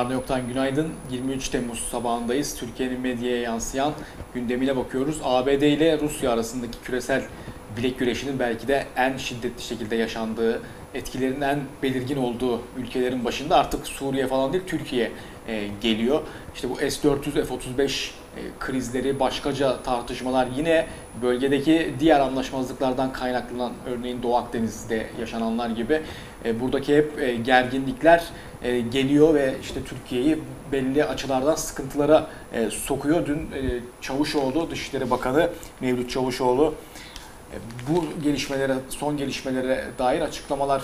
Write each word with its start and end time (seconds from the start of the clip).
Yarın 0.00 0.12
Yok'tan 0.12 0.48
günaydın. 0.48 0.88
23 1.10 1.48
Temmuz 1.48 1.78
sabahındayız. 1.78 2.56
Türkiye'nin 2.56 3.00
medyaya 3.00 3.40
yansıyan 3.40 3.92
gündemine 4.34 4.76
bakıyoruz. 4.76 5.20
ABD 5.24 5.62
ile 5.62 6.00
Rusya 6.00 6.32
arasındaki 6.32 6.78
küresel 6.84 7.22
bilek 7.76 7.98
güreşinin 7.98 8.38
belki 8.38 8.68
de 8.68 8.86
en 8.96 9.16
şiddetli 9.16 9.62
şekilde 9.62 9.96
yaşandığı, 9.96 10.62
etkilerinin 10.94 11.40
en 11.40 11.60
belirgin 11.82 12.16
olduğu 12.16 12.62
ülkelerin 12.76 13.24
başında 13.24 13.56
artık 13.56 13.86
Suriye 13.86 14.26
falan 14.26 14.52
değil 14.52 14.64
Türkiye 14.66 15.10
e, 15.48 15.68
geliyor. 15.80 16.22
İşte 16.54 16.70
bu 16.70 16.76
S-400, 16.76 17.44
F-35 17.44 18.10
e, 18.36 18.40
krizleri, 18.60 19.20
başkaca 19.20 19.82
tartışmalar 19.82 20.48
yine 20.56 20.86
bölgedeki 21.22 21.94
diğer 22.00 22.20
anlaşmazlıklardan 22.20 23.12
kaynaklanan 23.12 23.72
örneğin 23.86 24.22
Doğu 24.22 24.36
Akdeniz'de 24.36 25.06
yaşananlar 25.20 25.70
gibi 25.70 26.02
e, 26.44 26.60
buradaki 26.60 26.96
hep 26.96 27.18
e, 27.18 27.34
gerginlikler 27.34 28.24
geliyor 28.90 29.34
ve 29.34 29.54
işte 29.62 29.80
Türkiye'yi 29.84 30.38
belli 30.72 31.04
açılardan 31.04 31.54
sıkıntılara 31.54 32.26
sokuyor. 32.70 33.26
Dün 33.26 33.48
Çavuşoğlu, 34.00 34.70
Dışişleri 34.70 35.10
Bakanı 35.10 35.50
Mevlüt 35.80 36.10
Çavuşoğlu 36.10 36.74
bu 37.88 38.04
gelişmelere, 38.22 38.74
son 38.88 39.16
gelişmelere 39.16 39.84
dair 39.98 40.20
açıklamalar 40.20 40.82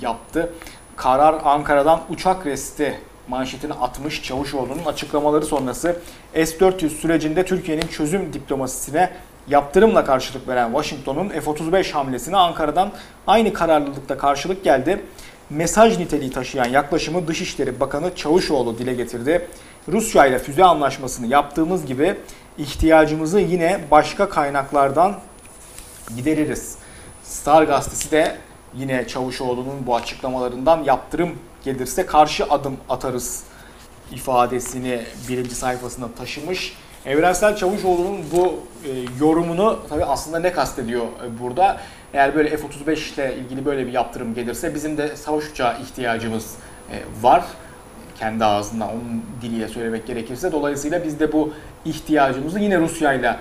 yaptı. 0.00 0.52
Karar 0.96 1.40
Ankara'dan 1.44 2.00
uçak 2.10 2.46
resti 2.46 3.00
manşetini 3.28 3.72
atmış 3.72 4.22
Çavuşoğlu'nun 4.22 4.84
açıklamaları 4.86 5.44
sonrası 5.44 5.96
S-400 6.34 6.88
sürecinde 6.88 7.44
Türkiye'nin 7.44 7.86
çözüm 7.86 8.32
diplomasisine 8.32 9.10
yaptırımla 9.48 10.04
karşılık 10.04 10.48
veren 10.48 10.66
Washington'un 10.72 11.28
F-35 11.28 11.92
hamlesine 11.92 12.36
Ankara'dan 12.36 12.92
aynı 13.26 13.52
kararlılıkta 13.52 14.18
karşılık 14.18 14.64
geldi. 14.64 15.02
Mesaj 15.50 15.98
niteliği 15.98 16.30
taşıyan 16.30 16.68
yaklaşımı 16.68 17.28
Dışişleri 17.28 17.80
Bakanı 17.80 18.14
Çavuşoğlu 18.14 18.78
dile 18.78 18.94
getirdi. 18.94 19.48
Rusya 19.88 20.26
ile 20.26 20.38
füze 20.38 20.64
anlaşmasını 20.64 21.26
yaptığımız 21.26 21.86
gibi 21.86 22.16
ihtiyacımızı 22.58 23.40
yine 23.40 23.80
başka 23.90 24.28
kaynaklardan 24.28 25.14
gideririz. 26.16 26.76
Star 27.22 27.62
gazetesi 27.62 28.10
de 28.10 28.36
yine 28.74 29.06
Çavuşoğlu'nun 29.08 29.86
bu 29.86 29.96
açıklamalarından 29.96 30.84
yaptırım 30.84 31.30
gelirse 31.64 32.06
karşı 32.06 32.44
adım 32.44 32.76
atarız 32.88 33.42
ifadesini 34.12 35.00
birinci 35.28 35.54
sayfasına 35.54 36.08
taşımış. 36.18 36.74
Evrensel 37.06 37.56
Çavuşoğlu'nun 37.56 38.18
bu 38.32 38.60
e, 38.84 38.90
yorumunu 39.20 39.78
tabi 39.88 40.04
aslında 40.04 40.38
ne 40.38 40.52
kastediyor 40.52 41.04
e, 41.04 41.40
burada? 41.40 41.80
Eğer 42.14 42.34
böyle 42.34 42.56
F-35 42.56 43.14
ile 43.14 43.36
ilgili 43.36 43.64
böyle 43.64 43.86
bir 43.86 43.92
yaptırım 43.92 44.34
gelirse 44.34 44.74
bizim 44.74 44.98
de 44.98 45.16
savaş 45.16 45.50
uçağı 45.50 45.82
ihtiyacımız 45.82 46.54
e, 46.92 47.22
var. 47.22 47.44
Kendi 48.18 48.44
ağzından 48.44 48.88
onun 48.88 49.22
diliyle 49.42 49.68
söylemek 49.68 50.06
gerekirse. 50.06 50.52
Dolayısıyla 50.52 51.04
biz 51.04 51.20
de 51.20 51.32
bu 51.32 51.52
ihtiyacımızı 51.84 52.58
yine 52.58 52.78
Rusya 52.78 53.12
ile 53.12 53.36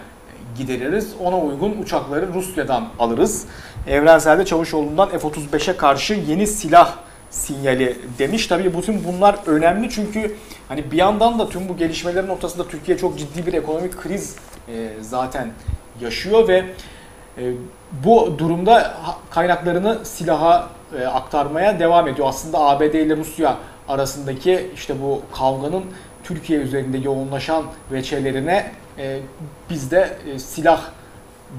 gideririz. 0.58 1.14
Ona 1.24 1.40
uygun 1.40 1.82
uçakları 1.82 2.34
Rusya'dan 2.34 2.88
alırız. 3.00 3.46
Evrensel'de 3.88 4.46
Çavuşoğlu'ndan 4.46 5.10
F-35'e 5.10 5.78
karşı 5.78 6.14
yeni 6.14 6.48
silah 6.48 6.96
sinyali 7.30 7.98
demiş. 8.20 8.48
Tabii 8.48 8.78
bütün 8.78 9.04
bunlar 9.04 9.36
önemli 9.46 9.90
çünkü 9.90 10.36
hani 10.68 10.92
bir 10.92 10.98
yandan 10.98 11.40
da 11.40 11.50
tüm 11.50 11.70
bu 11.70 11.78
gelişmelerin 11.78 12.28
ortasında 12.28 12.68
Türkiye 12.68 12.98
çok 12.98 13.20
ciddi 13.20 13.46
bir 13.46 13.54
ekonomik 13.54 13.98
kriz 13.98 14.36
e, 14.68 14.90
zaten 15.02 15.48
yaşıyor 16.02 16.48
ve 16.48 16.58
e, 16.58 16.66
bu 17.92 18.36
durumda 18.38 18.94
kaynaklarını 19.32 20.06
silaha 20.06 20.70
e, 21.00 21.06
aktarmaya 21.06 21.80
devam 21.80 22.08
ediyor. 22.08 22.28
Aslında 22.28 22.60
ABD 22.60 22.82
ile 22.82 23.18
Rusya 23.18 23.58
arasındaki 23.88 24.72
işte 24.76 25.02
bu 25.02 25.22
kavganın 25.38 25.84
Türkiye 26.24 26.60
üzerinde 26.60 26.98
yoğunlaşan 26.98 27.64
veçelerine 27.92 28.72
biz 29.70 29.92
de 29.92 30.18
silah 30.38 30.82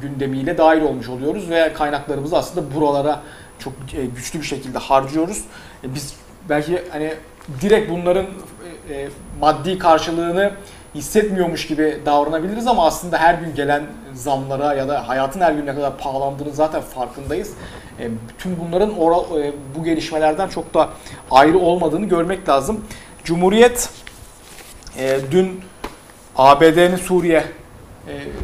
gündemiyle 0.00 0.58
dahil 0.58 0.82
olmuş 0.82 1.08
oluyoruz 1.08 1.50
ve 1.50 1.72
kaynaklarımızı 1.72 2.36
aslında 2.36 2.74
buralara 2.74 3.22
çok 3.58 3.72
e, 3.94 4.06
güçlü 4.06 4.40
bir 4.40 4.44
şekilde 4.44 4.78
harcıyoruz. 4.78 5.44
E, 5.84 5.94
biz 5.94 6.14
belki 6.48 6.82
hani 6.90 7.14
direkt 7.60 7.90
bunların 7.90 8.26
e, 8.90 9.08
maddi 9.40 9.78
karşılığını 9.78 10.50
hissetmiyormuş 10.94 11.66
gibi 11.66 11.98
davranabiliriz 12.06 12.66
ama 12.66 12.86
aslında 12.86 13.18
her 13.18 13.34
gün 13.34 13.54
gelen 13.54 13.82
zamlara 14.14 14.74
ya 14.74 14.88
da 14.88 15.08
hayatın 15.08 15.40
her 15.40 15.52
gün 15.52 15.66
ne 15.66 15.74
kadar 15.74 15.98
pahalandığını 15.98 16.52
zaten 16.52 16.80
farkındayız. 16.80 17.52
Bütün 18.28 18.56
bunların 18.60 18.96
bu 19.76 19.84
gelişmelerden 19.84 20.48
çok 20.48 20.74
da 20.74 20.88
ayrı 21.30 21.58
olmadığını 21.58 22.06
görmek 22.06 22.48
lazım. 22.48 22.84
Cumhuriyet 23.24 23.90
dün 25.30 25.60
ABD'nin 26.36 26.96
Suriye 26.96 27.44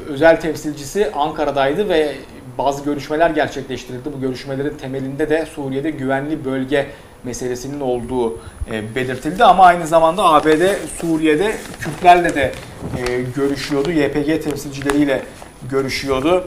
özel 0.08 0.40
temsilcisi 0.40 1.10
Ankara'daydı 1.14 1.88
ve 1.88 2.16
bazı 2.58 2.84
görüşmeler 2.84 3.30
gerçekleştirildi. 3.30 4.12
Bu 4.16 4.20
görüşmelerin 4.20 4.76
temelinde 4.76 5.30
de 5.30 5.46
Suriye'de 5.46 5.90
güvenli 5.90 6.44
bölge 6.44 6.86
meselesinin 7.24 7.80
olduğu 7.80 8.38
e, 8.72 8.94
belirtildi 8.94 9.44
ama 9.44 9.64
aynı 9.64 9.86
zamanda 9.86 10.24
ABD 10.24 10.62
Suriye'de 11.00 11.56
Kürtlerle 11.80 12.34
de 12.34 12.52
e, 12.98 13.22
görüşüyordu. 13.36 13.90
YPG 13.90 14.44
temsilcileriyle 14.44 15.22
görüşüyordu. 15.70 16.44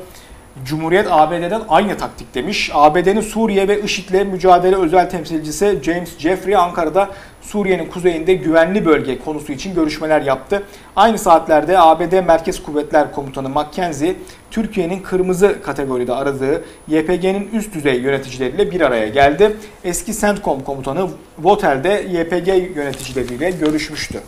Cumhuriyet 0.65 1.07
ABD'den 1.09 1.61
aynı 1.69 1.97
taktik 1.97 2.35
demiş. 2.35 2.71
ABD'nin 2.73 3.21
Suriye 3.21 3.67
ve 3.67 3.81
IŞİD'le 3.81 4.25
mücadele 4.25 4.75
özel 4.75 5.09
temsilcisi 5.09 5.79
James 5.83 6.17
Jeffrey 6.17 6.55
Ankara'da 6.55 7.09
Suriye'nin 7.41 7.85
kuzeyinde 7.85 8.33
güvenli 8.33 8.85
bölge 8.85 9.19
konusu 9.19 9.51
için 9.51 9.75
görüşmeler 9.75 10.21
yaptı. 10.21 10.63
Aynı 10.95 11.17
saatlerde 11.17 11.79
ABD 11.79 12.25
Merkez 12.27 12.63
Kuvvetler 12.63 13.11
Komutanı 13.11 13.49
McKenzie, 13.49 14.15
Türkiye'nin 14.51 14.99
kırmızı 14.99 15.61
kategoride 15.61 16.13
aradığı 16.13 16.63
YPG'nin 16.87 17.49
üst 17.53 17.73
düzey 17.73 17.99
yöneticileriyle 17.99 18.71
bir 18.71 18.81
araya 18.81 19.07
geldi. 19.07 19.55
Eski 19.83 20.19
CENTCOM 20.19 20.63
komutanı 20.63 21.09
Votel'de 21.39 22.05
YPG 22.09 22.75
yöneticileriyle 22.75 23.51
görüşmüştü. 23.51 24.19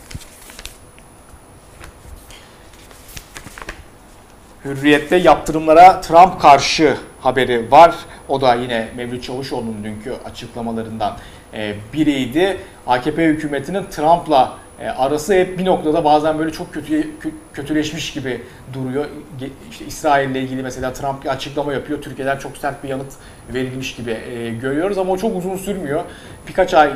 Hürriyet'te 4.65 5.15
yaptırımlara 5.15 6.01
Trump 6.01 6.41
karşı 6.41 6.97
haberi 7.19 7.71
var. 7.71 7.95
O 8.29 8.41
da 8.41 8.55
yine 8.55 8.87
Mevlüt 8.95 9.23
Çavuşoğlu'nun 9.23 9.83
dünkü 9.83 10.13
açıklamalarından 10.25 11.17
e, 11.53 11.75
biriydi. 11.93 12.57
AKP 12.87 13.25
hükümetinin 13.25 13.83
Trump'la 13.91 14.57
e, 14.79 14.89
arası 14.89 15.33
hep 15.33 15.59
bir 15.59 15.65
noktada 15.65 16.05
bazen 16.05 16.39
böyle 16.39 16.51
çok 16.51 16.73
kötü 16.73 17.09
kötüleşmiş 17.53 18.13
gibi 18.13 18.41
duruyor. 18.73 19.05
İşte 19.71 19.85
İsrail 19.85 20.29
ile 20.29 20.41
ilgili 20.41 20.63
mesela 20.63 20.93
Trump 20.93 21.23
bir 21.23 21.29
açıklama 21.29 21.73
yapıyor. 21.73 22.01
Türkiye'den 22.01 22.37
çok 22.37 22.57
sert 22.57 22.83
bir 22.83 22.89
yanıt 22.89 23.13
verilmiş 23.53 23.95
gibi 23.95 24.11
e, 24.11 24.49
görüyoruz 24.49 24.97
ama 24.97 25.11
o 25.11 25.17
çok 25.17 25.37
uzun 25.37 25.57
sürmüyor. 25.57 26.03
Birkaç 26.47 26.73
ay 26.73 26.91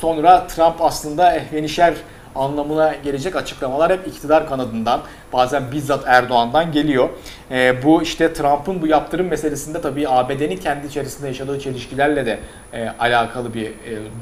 sonra 0.00 0.46
Trump 0.46 0.82
aslında 0.82 1.36
ehvenişer 1.36 1.94
anlamına 2.34 2.94
gelecek 3.04 3.36
açıklamalar 3.36 3.92
hep 3.92 4.06
iktidar 4.06 4.48
kanadından 4.48 5.00
bazen 5.32 5.72
bizzat 5.72 6.04
Erdoğan'dan 6.06 6.72
geliyor. 6.72 7.08
E, 7.50 7.82
bu 7.82 8.02
işte 8.02 8.32
Trump'ın 8.32 8.82
bu 8.82 8.86
yaptırım 8.86 9.26
meselesinde 9.26 9.80
tabii 9.80 10.08
ABD'nin 10.08 10.56
kendi 10.56 10.86
içerisinde 10.86 11.28
yaşadığı 11.28 11.60
çelişkilerle 11.60 12.26
de 12.26 12.38
e, 12.72 12.88
alakalı 12.88 13.54
bir 13.54 13.66
e, 13.66 13.72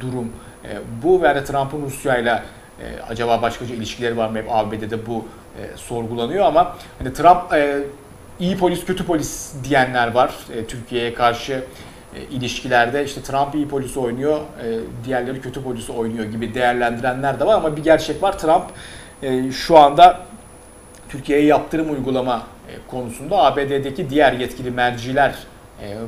durum. 0.00 0.32
E, 0.64 0.68
bu 1.02 1.22
ve 1.22 1.44
Trump'ın 1.44 1.82
Rusya 1.82 2.18
ile 2.18 2.42
acaba 3.08 3.42
başkaca 3.42 3.74
ilişkileri 3.74 4.16
var 4.16 4.28
mı 4.28 4.38
hep 4.38 4.46
ABD'de 4.50 5.06
bu 5.06 5.24
e, 5.58 5.76
sorgulanıyor 5.76 6.44
ama 6.44 6.76
hani 6.98 7.12
Trump 7.12 7.52
e, 7.52 7.82
iyi 8.40 8.58
polis 8.58 8.84
kötü 8.84 9.06
polis 9.06 9.52
diyenler 9.64 10.12
var 10.12 10.30
e, 10.54 10.64
Türkiye'ye 10.64 11.14
karşı 11.14 11.52
e, 11.52 11.62
ilişkilerde 12.30 13.04
işte 13.04 13.22
Trump 13.22 13.54
iyi 13.54 13.68
polisi 13.68 14.00
oynuyor, 14.00 14.40
e, 14.40 14.78
diğerleri 15.04 15.40
kötü 15.40 15.62
polisi 15.62 15.92
oynuyor 15.92 16.24
gibi 16.24 16.54
değerlendirenler 16.54 17.40
de 17.40 17.46
var 17.46 17.54
ama 17.54 17.76
bir 17.76 17.82
gerçek 17.82 18.22
var. 18.22 18.38
Trump 18.38 18.64
e, 19.22 19.52
şu 19.52 19.78
anda 19.78 20.20
Türkiye'ye 21.08 21.44
yaptırım 21.44 21.90
uygulama 21.90 22.42
konusunda 22.90 23.44
ABD'deki 23.44 24.10
diğer 24.10 24.32
yetkili 24.32 24.70
merciler 24.70 25.34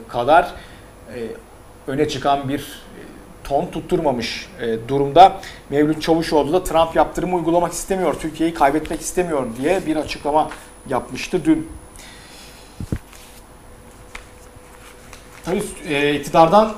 kadar 0.09 0.51
öne 1.87 2.09
çıkan 2.09 2.49
bir 2.49 2.83
ton 3.45 3.67
tutturmamış 3.67 4.49
durumda. 4.89 5.41
Mevlüt 5.71 6.03
Çavuşoğlu 6.03 6.53
da 6.53 6.65
Trump 6.65 6.97
yaptırımı 6.97 7.37
uygulamak 7.37 7.73
istemiyor, 7.73 8.15
Türkiye'yi 8.15 8.55
kaybetmek 8.55 9.01
istemiyor 9.01 9.47
diye 9.63 9.87
bir 9.87 9.97
açıklama 9.97 10.51
yapmıştı 10.89 11.45
dün. 11.45 11.69
Tabii 15.49 15.95
e, 15.95 16.15
iktidardan 16.15 16.73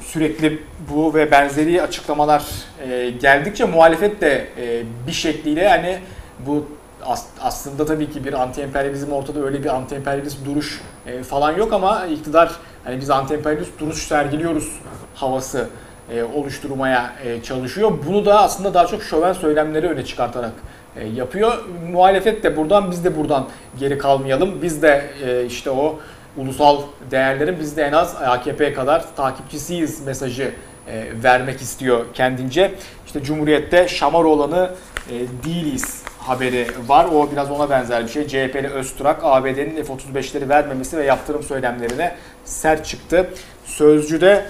sürekli 0.00 0.62
bu 0.90 1.14
ve 1.14 1.30
benzeri 1.30 1.82
açıklamalar 1.82 2.44
e, 2.88 3.10
geldikçe 3.10 3.64
muhalefet 3.64 4.20
de 4.20 4.48
e, 4.58 4.82
bir 5.06 5.12
şekliyle 5.12 5.62
yani 5.62 5.98
bu 6.46 6.66
as, 7.06 7.24
aslında 7.40 7.86
tabii 7.86 8.10
ki 8.10 8.24
bir 8.24 8.32
anti-emperyalizm 8.32 9.10
ortada 9.10 9.44
öyle 9.44 9.64
bir 9.64 9.68
anti-emperyalist 9.68 10.44
duruş 10.44 10.80
e, 11.06 11.22
falan 11.22 11.56
yok 11.56 11.72
ama 11.72 12.06
iktidar 12.06 12.52
hani 12.84 13.00
biz 13.00 13.10
anti-emperyalist 13.10 13.78
duruş 13.78 14.06
sergiliyoruz 14.06 14.72
havası 15.14 15.68
e, 16.14 16.22
oluşturmaya 16.22 17.12
e, 17.24 17.42
çalışıyor. 17.42 17.92
Bunu 18.06 18.26
da 18.26 18.42
aslında 18.42 18.74
daha 18.74 18.86
çok 18.86 19.02
şöven 19.02 19.32
söylemleri 19.32 19.88
öne 19.88 20.04
çıkartarak 20.04 20.52
e, 20.96 21.06
yapıyor. 21.06 21.52
Muhalefet 21.92 22.42
de 22.42 22.56
buradan 22.56 22.90
biz 22.90 23.04
de 23.04 23.16
buradan 23.16 23.48
geri 23.78 23.98
kalmayalım. 23.98 24.62
Biz 24.62 24.82
de 24.82 25.10
e, 25.26 25.44
işte 25.46 25.70
o 25.70 25.98
ulusal 26.36 26.82
değerlerin 27.10 27.60
biz 27.60 27.76
de 27.76 27.82
en 27.82 27.92
az 27.92 28.16
AKP 28.16 28.72
kadar 28.72 29.04
takipçisiyiz 29.16 30.06
mesajı 30.06 30.54
e, 30.88 31.06
vermek 31.22 31.60
istiyor 31.60 32.06
kendince. 32.14 32.74
İşte 33.06 33.22
Cumhuriyet'te 33.22 33.88
Şamaroğlan'ı 33.88 34.70
e, 35.10 35.14
değiliz 35.44 36.02
haberi 36.18 36.66
var. 36.86 37.04
O 37.04 37.30
biraz 37.32 37.50
ona 37.50 37.70
benzer 37.70 38.04
bir 38.04 38.08
şey. 38.08 38.26
CHP'li 38.26 38.68
Öztürk 38.68 39.16
ABD'nin 39.22 39.84
F-35'leri 39.84 40.48
vermemesi 40.48 40.96
ve 40.96 41.04
yaptırım 41.04 41.42
söylemlerine 41.42 42.16
sert 42.44 42.86
çıktı. 42.86 43.30
Sözcü'de 43.64 44.46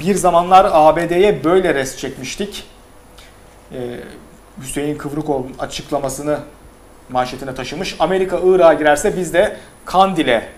bir 0.00 0.14
zamanlar 0.14 0.68
ABD'ye 0.72 1.44
böyle 1.44 1.74
res 1.74 1.96
çekmiştik. 1.96 2.64
Ee, 3.72 3.78
Hüseyin 4.62 4.98
Kıvrıkoğlu'nun 4.98 5.54
açıklamasını 5.58 6.38
manşetine 7.10 7.54
taşımış. 7.54 7.96
Amerika 7.98 8.40
Irak'a 8.44 8.74
girerse 8.74 9.16
biz 9.16 9.34
de 9.34 9.56
Kandil'e 9.84 10.48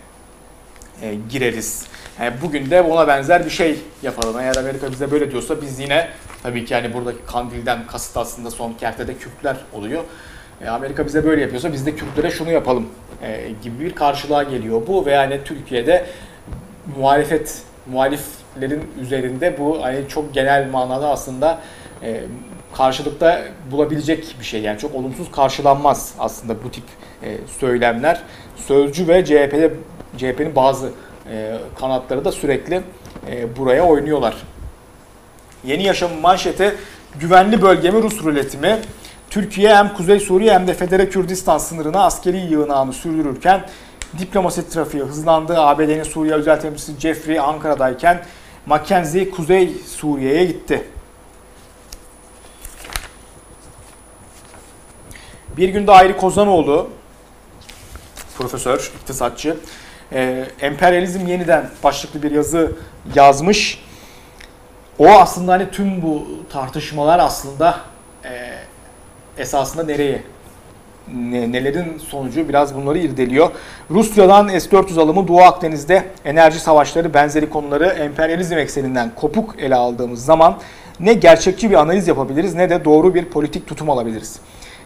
e, 1.03 1.15
gireriz. 1.31 1.87
Yani 2.21 2.35
bugün 2.43 2.71
de 2.71 2.83
ona 2.83 3.09
benzer 3.09 3.45
bir 3.45 3.51
şey 3.51 3.79
yapalım. 4.03 4.41
Eğer 4.41 4.57
Amerika 4.57 4.93
bize 4.93 5.11
böyle 5.11 5.31
diyorsa 5.31 5.63
biz 5.63 5.79
yine 5.79 6.09
tabii 6.43 6.65
ki 6.65 6.75
yani 6.75 6.95
buradaki 6.95 7.19
Kandil'den 7.27 7.87
kasıt 7.87 8.17
aslında 8.17 8.51
son 8.51 8.73
kertede 8.73 9.15
Kürtler 9.15 9.57
oluyor. 9.73 10.05
E, 10.65 10.69
Amerika 10.69 11.07
bize 11.07 11.25
böyle 11.25 11.41
yapıyorsa 11.41 11.73
biz 11.73 11.87
de 11.87 11.97
Kürtlere 11.97 12.31
şunu 12.31 12.51
yapalım 12.51 12.89
e, 13.23 13.51
gibi 13.63 13.85
bir 13.85 13.95
karşılığa 13.95 14.43
geliyor 14.43 14.83
bu 14.87 15.07
ve 15.07 15.11
yani 15.11 15.41
Türkiye'de 15.45 16.07
muhalefet 16.97 17.63
muhaliflerin 17.87 18.83
üzerinde 19.01 19.59
bu 19.59 19.83
hani 19.83 20.09
çok 20.09 20.35
genel 20.35 20.71
manada 20.71 21.09
aslında 21.09 21.61
e, 22.03 22.21
karşılıkta 22.73 23.43
bulabilecek 23.71 24.37
bir 24.41 24.45
şey. 24.45 24.63
Yani 24.63 24.79
çok 24.79 24.95
olumsuz 24.95 25.31
karşılanmaz 25.31 26.15
aslında 26.19 26.65
bu 26.65 26.71
tip 26.71 26.85
e, 27.23 27.39
söylemler. 27.61 28.23
Sözcü 28.57 29.09
ve 29.09 29.25
CHP'de 29.25 29.71
CHP'nin 30.19 30.57
bazı 30.57 30.91
e, 31.31 31.57
kanatları 31.81 32.25
da 32.25 32.33
sürekli 32.33 32.81
e, 33.31 33.57
buraya 33.57 33.85
oynuyorlar. 33.85 34.35
Yeni 35.65 35.83
Yaşam'ın 35.83 36.21
manşeti 36.21 36.75
güvenli 37.21 37.63
bölge 37.63 37.91
mi 37.91 38.03
Rus 38.03 38.25
ruleti 38.25 38.59
mi? 38.59 38.79
Türkiye 39.31 39.77
hem 39.77 39.95
Kuzey 39.95 40.21
Suriye 40.21 40.55
hem 40.55 40.67
de 40.67 40.75
Federe 40.75 41.09
Kürdistan 41.09 41.59
sınırına 41.59 42.05
askeri 42.05 42.37
yığınağını 42.37 42.93
sürdürürken 42.93 43.67
diplomasi 44.19 44.69
trafiği 44.69 45.03
hızlandı. 45.03 45.61
ABD'nin 45.61 46.03
Suriye 46.03 46.35
özel 46.35 46.61
temsilcisi 46.61 47.01
Jeffrey 47.01 47.39
Ankara'dayken 47.39 48.25
Mackenzie 48.67 49.31
Kuzey 49.31 49.75
Suriye'ye 49.87 50.45
gitti. 50.45 50.85
Bir 55.57 55.69
günde 55.69 55.93
Ayrı 55.93 56.17
Kozanoğlu, 56.17 56.91
profesör, 58.39 58.93
iktisatçı, 59.01 59.57
e, 60.15 60.45
emperyalizm 60.61 61.27
yeniden 61.27 61.71
başlıklı 61.85 62.23
bir 62.23 62.31
yazı 62.31 62.73
yazmış. 63.15 63.85
O 64.99 65.09
aslında 65.09 65.53
hani 65.53 65.71
tüm 65.71 66.03
bu 66.03 66.27
tartışmalar 66.53 67.19
aslında 67.19 67.81
e, 68.25 68.31
esasında 69.39 69.85
nereye 69.85 70.23
ne, 71.15 71.53
nelerin 71.53 71.99
sonucu 71.99 72.49
biraz 72.49 72.75
bunları 72.75 72.99
irdeliyor. 72.99 73.51
Rusya'dan 73.91 74.49
S-400 74.49 75.01
alımı 75.01 75.29
Doğu 75.29 75.41
Akdeniz'de 75.41 76.05
enerji 76.25 76.61
savaşları 76.61 77.15
benzeri 77.15 77.51
konuları 77.51 77.87
emperyalizm 77.87 78.59
ekseninden 78.59 79.11
kopuk 79.15 79.55
ele 79.59 79.75
aldığımız 79.75 80.25
zaman 80.25 80.59
ne 81.01 81.15
gerçekçi 81.15 81.71
bir 81.71 81.75
analiz 81.75 82.09
yapabiliriz 82.09 82.55
ne 82.55 82.71
de 82.71 82.85
doğru 82.85 83.15
bir 83.15 83.25
politik 83.25 83.67
tutum 83.67 83.91
alabiliriz. 83.91 84.41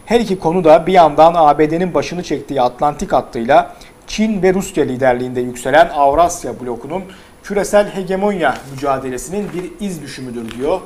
Her 0.05 0.19
iki 0.19 0.39
konu 0.39 0.63
da 0.63 0.87
bir 0.87 0.93
yandan 0.93 1.33
ABD'nin 1.37 1.93
başını 1.93 2.23
çektiği 2.23 2.61
Atlantik 2.61 3.13
hattıyla 3.13 3.75
Çin 4.09 4.41
ve 4.41 4.53
Rusya 4.53 4.83
liderliğinde 4.83 5.41
yükselen 5.41 5.89
Avrasya 5.89 6.59
blokunun 6.59 7.03
küresel 7.43 7.95
hegemonya 7.95 8.57
mücadelesinin 8.71 9.47
bir 9.53 9.85
iz 9.85 10.01
düşümüdür 10.01 10.51
diyor 10.51 10.81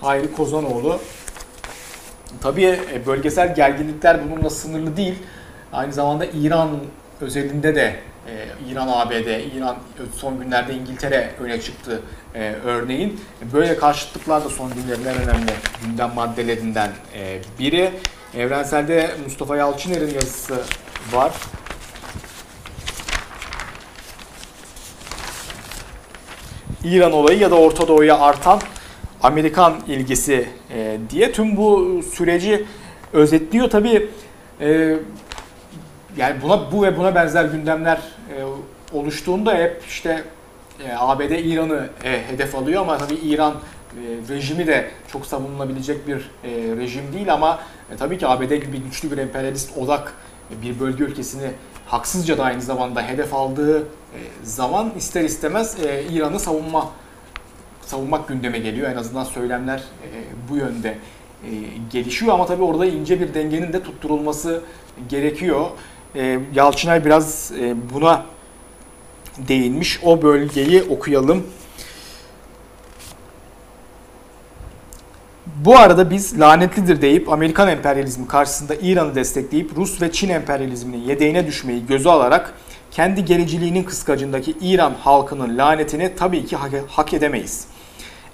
Hayri 0.00 0.32
Kozanoğlu. 0.32 0.98
Tabii 2.42 2.64
e, 2.64 3.06
bölgesel 3.06 3.54
gerginlikler 3.54 4.18
bununla 4.30 4.50
sınırlı 4.50 4.96
değil. 4.96 5.14
Aynı 5.72 5.92
zamanda 5.92 6.24
İran 6.24 6.70
özelinde 7.20 7.74
de 7.74 7.96
e, 8.28 8.46
İran 8.72 8.88
ABD, 8.88 9.56
İran 9.56 9.76
son 10.16 10.40
günlerde 10.40 10.74
İngiltere 10.74 11.30
öne 11.40 11.60
çıktı 11.60 12.02
e, 12.34 12.52
örneğin. 12.64 13.20
Böyle 13.52 13.76
karşıtlıklar 13.76 14.44
da 14.44 14.48
son 14.48 14.70
günlerin 14.74 15.04
en 15.04 15.22
önemli 15.22 15.52
gündem 15.84 16.10
maddelerinden 16.14 16.90
biri. 17.58 17.90
Evrensel'de 18.34 19.10
Mustafa 19.24 19.56
Yalçıner'in 19.56 20.14
yazısı 20.14 20.62
var. 21.12 21.32
İran 26.84 27.12
olayı 27.12 27.38
ya 27.38 27.50
da 27.50 27.54
Orta 27.54 27.88
Doğu'ya 27.88 28.18
artan 28.18 28.60
Amerikan 29.22 29.74
ilgisi 29.88 30.48
e, 30.74 30.98
diye 31.10 31.32
tüm 31.32 31.56
bu 31.56 32.00
süreci 32.14 32.66
özetliyor. 33.12 33.70
Tabii 33.70 34.08
e, 34.60 34.96
yani 36.16 36.42
buna 36.42 36.72
bu 36.72 36.82
ve 36.82 36.98
buna 36.98 37.14
benzer 37.14 37.44
gündemler 37.44 37.96
e, 37.96 38.44
oluştuğunda 38.96 39.54
hep 39.54 39.82
işte 39.88 40.24
e, 40.88 40.92
ABD 40.96 41.30
İran'ı 41.30 41.88
e, 42.04 42.22
hedef 42.28 42.54
alıyor 42.54 42.82
ama 42.82 42.98
tabii 42.98 43.14
İran 43.14 43.52
e, 43.52 44.34
rejimi 44.34 44.66
de 44.66 44.90
çok 45.12 45.26
savunulabilecek 45.26 46.08
bir 46.08 46.16
e, 46.16 46.76
rejim 46.76 47.12
değil 47.12 47.32
ama 47.32 47.58
e, 47.94 47.96
tabii 47.96 48.18
ki 48.18 48.26
ABD 48.26 48.50
gibi 48.50 48.78
güçlü 48.78 49.10
bir 49.10 49.18
emperyalist 49.18 49.78
odak 49.78 50.14
e, 50.50 50.62
bir 50.62 50.80
bölge 50.80 51.04
ülkesini 51.04 51.50
haksızca 51.86 52.38
da 52.38 52.44
aynı 52.44 52.62
zamanda 52.62 53.02
hedef 53.02 53.34
aldığı 53.34 53.86
zaman 54.42 54.92
ister 54.96 55.24
istemez 55.24 55.76
e, 55.84 56.04
İran'ı 56.12 56.40
savunma 56.40 56.90
savunmak 57.86 58.28
gündeme 58.28 58.58
geliyor. 58.58 58.90
En 58.90 58.96
azından 58.96 59.24
söylemler 59.24 59.78
e, 59.78 60.08
bu 60.50 60.56
yönde 60.56 60.88
e, 61.44 61.50
gelişiyor 61.92 62.34
ama 62.34 62.46
tabii 62.46 62.62
orada 62.62 62.86
ince 62.86 63.20
bir 63.20 63.34
dengenin 63.34 63.72
de 63.72 63.82
tutturulması 63.82 64.62
gerekiyor. 65.08 65.66
E, 66.14 66.38
Yalçınay 66.54 67.04
biraz 67.04 67.52
e, 67.60 67.74
buna 67.94 68.26
değinmiş. 69.38 70.00
O 70.02 70.22
bölgeyi 70.22 70.82
okuyalım. 70.82 71.46
Bu 75.64 75.78
arada 75.78 76.10
biz 76.10 76.40
lanetlidir 76.40 77.02
deyip 77.02 77.32
Amerikan 77.32 77.68
emperyalizmi 77.68 78.28
karşısında 78.28 78.74
İran'ı 78.74 79.14
destekleyip 79.14 79.76
Rus 79.76 80.02
ve 80.02 80.12
Çin 80.12 80.28
emperyalizminin 80.28 81.02
yedeğine 81.02 81.46
düşmeyi 81.46 81.86
göze 81.86 82.10
alarak 82.10 82.54
kendi 83.00 83.24
gericiliğinin 83.24 83.84
kıskacındaki 83.84 84.54
İran 84.60 84.94
halkının 84.94 85.58
lanetini 85.58 86.14
tabii 86.16 86.46
ki 86.46 86.56
hak 86.88 87.14
edemeyiz. 87.14 87.66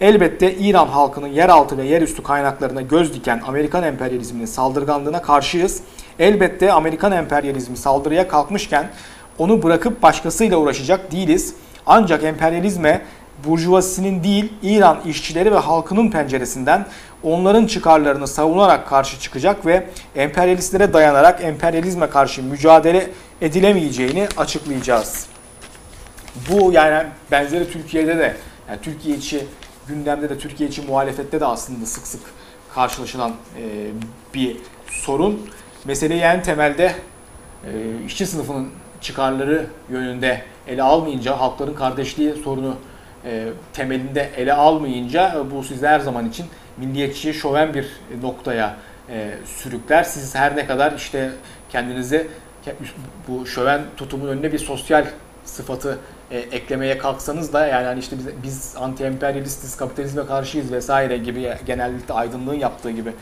Elbette 0.01 0.55
İran 0.55 0.87
halkının 0.87 1.29
yeraltı 1.29 1.79
ve 1.79 1.85
yerüstü 1.85 2.23
kaynaklarına 2.23 2.83
göz 2.83 3.15
diken 3.15 3.43
Amerikan 3.47 3.83
emperyalizminin 3.83 4.47
saldırganlığına 4.47 5.23
karşıyız. 5.23 5.83
Elbette 6.19 6.73
Amerikan 6.73 7.13
emperyalizmi 7.13 7.77
saldırıya 7.77 8.29
kalkmışken 8.29 8.91
onu 9.39 9.63
bırakıp 9.63 10.03
başkasıyla 10.03 10.57
uğraşacak 10.57 11.13
değiliz. 11.13 11.55
Ancak 11.87 12.25
emperyalizme 12.25 13.03
burjuvasinin 13.45 14.25
değil 14.25 14.53
İran 14.63 15.01
işçileri 15.07 15.53
ve 15.53 15.59
halkının 15.59 16.11
penceresinden 16.11 16.87
onların 17.23 17.67
çıkarlarını 17.67 18.27
savunarak 18.27 18.89
karşı 18.89 19.21
çıkacak 19.21 19.67
ve 19.67 19.87
emperyalistlere 20.17 20.93
dayanarak 20.93 21.45
emperyalizme 21.45 22.11
karşı 22.11 22.43
mücadele 22.43 23.11
edilemeyeceğini 23.41 24.29
açıklayacağız. 24.37 25.27
Bu 26.51 26.73
yani 26.73 27.09
benzeri 27.31 27.73
Türkiye'de 27.73 28.19
de 28.19 28.37
yani 28.69 28.81
Türkiye 28.83 29.17
içi 29.17 29.47
gündemde 29.89 30.31
de 30.31 30.39
Türkiye 30.39 30.69
için 30.69 30.87
muhalefette 30.87 31.41
de 31.41 31.47
aslında 31.47 31.87
sık 31.87 32.07
sık 32.07 32.21
karşılaşılan 32.75 33.31
e, 33.31 33.87
bir 34.35 34.57
sorun. 34.91 35.51
Meseleyi 35.85 36.21
en 36.21 36.43
temelde 36.43 36.95
e, 37.65 37.71
işçi 38.07 38.27
sınıfının 38.27 38.69
çıkarları 39.01 39.67
yönünde 39.91 40.43
ele 40.69 40.83
almayınca, 40.83 41.39
halkların 41.39 41.75
kardeşliği 41.75 42.35
sorunu 42.45 42.77
e, 43.27 43.49
temelinde 43.73 44.31
ele 44.37 44.53
almayınca 44.53 45.45
bu 45.51 45.65
sizi 45.65 45.87
her 45.87 46.01
zaman 46.01 46.29
için 46.29 46.47
milliyetçi, 46.77 47.35
şoven 47.35 47.75
bir 47.75 47.87
noktaya 48.23 48.77
sürükler. 49.45 50.03
Siz 50.05 50.35
her 50.35 50.57
ne 50.57 50.67
kadar 50.67 50.93
işte 50.93 51.31
kendinizi 51.71 52.27
bu 53.29 53.47
şöven 53.47 53.81
tutumun 53.97 54.29
önüne 54.29 54.53
bir 54.53 54.59
sosyal 54.59 55.07
sıfatı 55.45 55.99
e, 56.31 56.39
eklemeye 56.39 56.99
kalksanız 56.99 57.53
da 57.53 57.67
yani 57.67 57.87
hani 57.87 58.01
işte 58.01 58.17
biz, 58.19 58.27
biz 58.43 58.75
anti-emperyalistiz, 58.77 59.77
kapitalizme 59.77 60.27
karşıyız 60.27 60.73
vesaire 60.73 61.19
gibi 61.19 61.55
genellikle 61.67 62.15
aydınlığın 62.15 62.55
yaptığı 62.55 62.91
gibi 62.91 63.13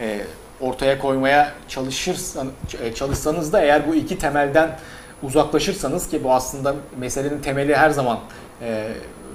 e, 0.00 0.20
ortaya 0.60 0.98
koymaya 0.98 1.52
çalışırsan, 1.68 2.48
e, 2.82 2.94
çalışsanız 2.94 3.52
da 3.52 3.60
eğer 3.60 3.88
bu 3.88 3.94
iki 3.94 4.18
temelden 4.18 4.78
uzaklaşırsanız 5.22 6.08
ki 6.08 6.24
bu 6.24 6.32
aslında 6.32 6.74
meselenin 6.98 7.40
temeli 7.40 7.76
her 7.76 7.90
zaman 7.90 8.18
e, 8.62 8.88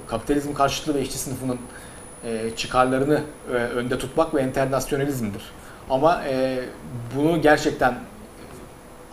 kapitalizm 0.06 0.54
karşıtlığı 0.54 0.94
ve 0.94 1.02
işçi 1.02 1.18
sınıfının 1.18 1.58
e, 2.24 2.50
çıkarlarını 2.56 3.20
e, 3.50 3.52
önde 3.52 3.98
tutmak 3.98 4.34
ve 4.34 4.44
internasyonalizmdir. 4.44 5.42
Ama 5.90 6.24
e, 6.24 6.60
bunu 7.16 7.42
gerçekten 7.42 7.94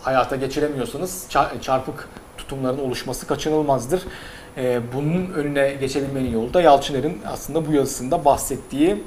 hayata 0.02 0.36
geçiremiyorsanız 0.36 1.28
çarpık 1.62 2.08
tutumların 2.38 2.80
oluşması 2.80 3.28
kaçınılmazdır. 3.28 4.02
E, 4.58 4.82
bunun 4.96 5.34
önüne 5.34 5.74
geçebilmenin 5.74 6.32
yolu 6.32 6.54
da 6.54 6.62
Yalçıner'in 6.62 7.22
aslında 7.28 7.68
bu 7.68 7.74
yazısında 7.74 8.26
bahsettiği 8.26 9.04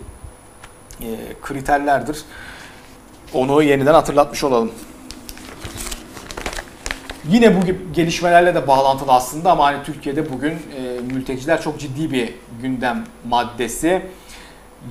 e, 1.01 1.07
kriterlerdir. 1.43 2.23
Onu 3.35 3.63
yeniden 3.63 3.95
hatırlatmış 3.95 4.45
olalım. 4.45 4.73
Yine 7.29 7.57
bu 7.57 7.61
gelişmelerle 7.93 8.55
de 8.55 8.67
bağlantılı 8.67 9.13
aslında 9.13 9.51
ama 9.51 9.65
hani 9.65 9.83
Türkiye'de 9.83 10.33
bugün 10.33 10.53
e, 10.53 10.84
mülteciler 11.07 11.63
çok 11.63 11.81
ciddi 11.81 12.13
bir 12.13 12.35
gündem 12.63 13.05
maddesi. 13.29 14.03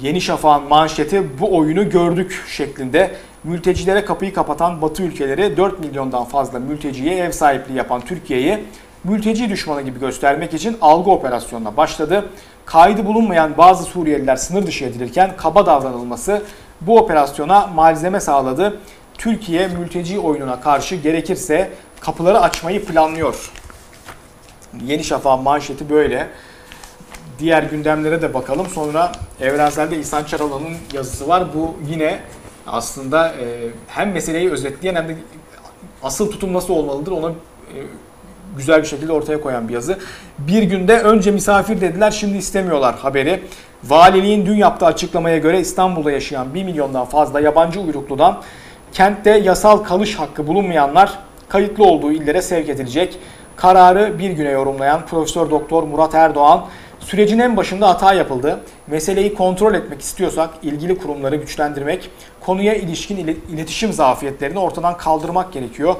Yeni 0.01 0.21
Şafak'ın 0.21 0.67
manşeti 0.67 1.39
bu 1.39 1.57
oyunu 1.57 1.89
gördük 1.89 2.43
şeklinde 2.47 3.15
mültecilere 3.43 4.05
kapıyı 4.05 4.33
kapatan 4.33 4.81
Batı 4.81 5.03
ülkeleri 5.03 5.57
4 5.57 5.79
milyondan 5.79 6.25
fazla 6.25 6.59
mülteciye 6.59 7.15
ev 7.15 7.31
sahipliği 7.31 7.77
yapan 7.77 8.01
Türkiye'yi 8.01 8.63
mülteci 9.03 9.49
düşmanı 9.49 9.81
gibi 9.81 9.99
göstermek 9.99 10.53
için 10.53 10.77
algı 10.81 11.11
operasyonuna 11.11 11.77
başladı. 11.77 12.29
Kaydı 12.65 13.05
bulunmayan 13.05 13.57
bazı 13.57 13.83
Suriyeliler 13.83 14.35
sınır 14.35 14.67
dışı 14.67 14.85
edilirken 14.85 15.31
kaba 15.37 15.65
davranılması 15.65 16.43
bu 16.81 16.97
operasyona 16.99 17.67
malzeme 17.67 18.19
sağladı. 18.19 18.79
Türkiye 19.17 19.67
mülteci 19.67 20.19
oyununa 20.19 20.61
karşı 20.61 20.95
gerekirse 20.95 21.71
kapıları 21.99 22.41
açmayı 22.41 22.85
planlıyor. 22.85 23.51
Yeni 24.81 25.03
Şafak 25.03 25.43
manşeti 25.43 25.89
böyle. 25.89 26.27
Diğer 27.39 27.63
gündemlere 27.63 28.21
de 28.21 28.33
bakalım. 28.33 28.67
Sonra 28.67 29.11
Evrensel'de 29.41 29.99
İhsan 29.99 30.23
Çaralan'ın 30.23 30.75
yazısı 30.93 31.27
var. 31.27 31.43
Bu 31.55 31.75
yine 31.89 32.19
aslında 32.67 33.27
e, 33.27 33.69
hem 33.87 34.11
meseleyi 34.11 34.51
özetleyen 34.51 34.95
hem 34.95 35.07
de 35.07 35.15
asıl 36.03 36.31
tutum 36.31 36.53
nasıl 36.53 36.73
olmalıdır 36.73 37.11
ona 37.11 37.29
e, 37.29 37.77
güzel 38.57 38.81
bir 38.81 38.87
şekilde 38.87 39.11
ortaya 39.11 39.41
koyan 39.41 39.67
bir 39.67 39.73
yazı. 39.73 39.99
Bir 40.37 40.63
günde 40.63 40.99
önce 40.99 41.31
misafir 41.31 41.81
dediler 41.81 42.11
şimdi 42.11 42.37
istemiyorlar 42.37 42.95
haberi. 42.95 43.43
Valiliğin 43.83 44.45
dün 44.45 44.55
yaptığı 44.55 44.85
açıklamaya 44.85 45.37
göre 45.37 45.59
İstanbul'da 45.59 46.11
yaşayan 46.11 46.53
1 46.53 46.63
milyondan 46.63 47.05
fazla 47.05 47.39
yabancı 47.39 47.79
uyrukludan 47.79 48.41
kentte 48.93 49.31
yasal 49.31 49.77
kalış 49.77 50.15
hakkı 50.15 50.47
bulunmayanlar 50.47 51.19
kayıtlı 51.49 51.83
olduğu 51.83 52.11
illere 52.11 52.41
sevk 52.41 52.69
edilecek. 52.69 53.19
Kararı 53.55 54.19
bir 54.19 54.29
güne 54.29 54.49
yorumlayan 54.49 55.05
Profesör 55.05 55.51
Doktor 55.51 55.83
Murat 55.83 56.15
Erdoğan, 56.15 56.65
sürecin 56.99 57.39
en 57.39 57.57
başında 57.57 57.89
hata 57.89 58.13
yapıldı. 58.13 58.59
Meseleyi 58.87 59.33
kontrol 59.35 59.73
etmek 59.73 60.01
istiyorsak 60.01 60.49
ilgili 60.63 60.97
kurumları 60.97 61.35
güçlendirmek, 61.35 62.09
konuya 62.39 62.73
ilişkin 62.73 63.43
iletişim 63.49 63.93
zafiyetlerini 63.93 64.59
ortadan 64.59 64.97
kaldırmak 64.97 65.53
gerekiyor. 65.53 65.95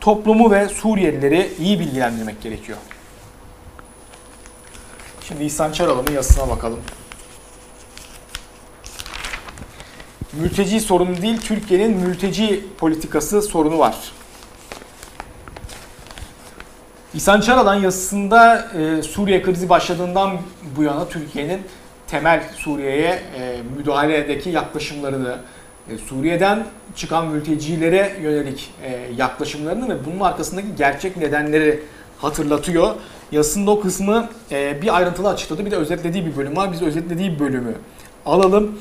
Toplumu 0.00 0.50
ve 0.50 0.68
Suriyelileri 0.68 1.50
iyi 1.58 1.80
bilgilendirmek 1.80 2.42
gerekiyor. 2.42 2.78
Şimdi 5.28 5.44
İhsan 5.44 5.72
Çaralan'ın 5.72 6.12
yazısına 6.12 6.50
bakalım. 6.50 6.80
Mülteci 10.32 10.80
sorunu 10.80 11.22
değil, 11.22 11.40
Türkiye'nin 11.40 11.96
mülteci 11.96 12.64
politikası 12.78 13.42
sorunu 13.42 13.78
var. 13.78 13.96
İhsan 17.18 17.40
Çaralan 17.40 17.74
yazısında 17.74 18.68
e, 18.78 19.02
Suriye 19.02 19.42
krizi 19.42 19.68
başladığından 19.68 20.30
bu 20.76 20.82
yana 20.82 21.08
Türkiye'nin 21.08 21.60
temel 22.06 22.42
Suriye'ye 22.56 23.22
e, 23.38 23.56
müdahaledeki 23.76 24.50
yaklaşımlarını, 24.50 25.38
e, 25.90 25.98
Suriye'den 25.98 26.64
çıkan 26.96 27.26
mültecilere 27.26 28.16
yönelik 28.22 28.70
e, 28.82 29.00
yaklaşımlarını 29.16 29.88
ve 29.88 30.04
bunun 30.06 30.20
arkasındaki 30.20 30.68
gerçek 30.78 31.16
nedenleri 31.16 31.82
hatırlatıyor. 32.18 32.94
Yazısında 33.32 33.70
o 33.70 33.80
kısmı 33.80 34.28
e, 34.50 34.82
bir 34.82 34.96
ayrıntılı 34.96 35.28
açıkladı. 35.28 35.66
Bir 35.66 35.70
de 35.70 35.76
özetlediği 35.76 36.26
bir 36.26 36.36
bölüm 36.36 36.56
var. 36.56 36.72
Biz 36.72 36.82
özetlediği 36.82 37.40
bölümü 37.40 37.74
alalım. 38.26 38.78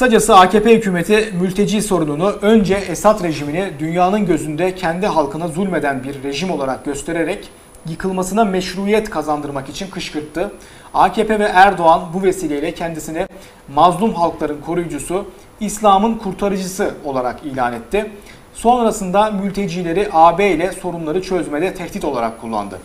Kısacası 0.00 0.36
AKP 0.36 0.74
hükümeti 0.74 1.32
mülteci 1.40 1.82
sorununu 1.82 2.30
önce 2.42 2.74
Esad 2.74 3.24
rejimini 3.24 3.70
dünyanın 3.78 4.26
gözünde 4.26 4.74
kendi 4.74 5.06
halkına 5.06 5.48
zulmeden 5.48 6.04
bir 6.04 6.22
rejim 6.22 6.50
olarak 6.50 6.84
göstererek 6.84 7.48
yıkılmasına 7.88 8.44
meşruiyet 8.44 9.10
kazandırmak 9.10 9.68
için 9.68 9.90
kışkırttı. 9.90 10.52
AKP 10.94 11.38
ve 11.38 11.44
Erdoğan 11.44 12.02
bu 12.14 12.22
vesileyle 12.22 12.74
kendisini 12.74 13.26
mazlum 13.74 14.14
halkların 14.14 14.60
koruyucusu, 14.60 15.24
İslam'ın 15.60 16.14
kurtarıcısı 16.14 16.94
olarak 17.04 17.44
ilan 17.44 17.72
etti. 17.72 18.10
Sonrasında 18.54 19.30
mültecileri 19.30 20.08
AB 20.12 20.50
ile 20.50 20.72
sorunları 20.72 21.22
çözmede 21.22 21.74
tehdit 21.74 22.04
olarak 22.04 22.40
kullandı. 22.40 22.78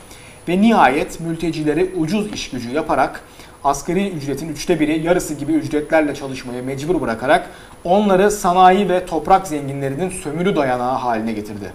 Ve 0.47 0.61
nihayet 0.61 1.19
mültecileri 1.19 1.91
ucuz 1.97 2.33
iş 2.33 2.49
gücü 2.49 2.69
yaparak 2.69 3.21
asgari 3.65 4.09
ücretin 4.09 4.49
üçte 4.49 4.79
biri 4.79 4.99
yarısı 5.05 5.33
gibi 5.33 5.53
ücretlerle 5.53 6.15
çalışmaya 6.15 6.61
mecbur 6.61 7.01
bırakarak 7.01 7.49
onları 7.83 8.31
sanayi 8.31 8.89
ve 8.89 9.05
toprak 9.05 9.47
zenginlerinin 9.47 10.09
sömürü 10.09 10.55
dayanağı 10.55 10.97
haline 10.97 11.33
getirdi. 11.33 11.73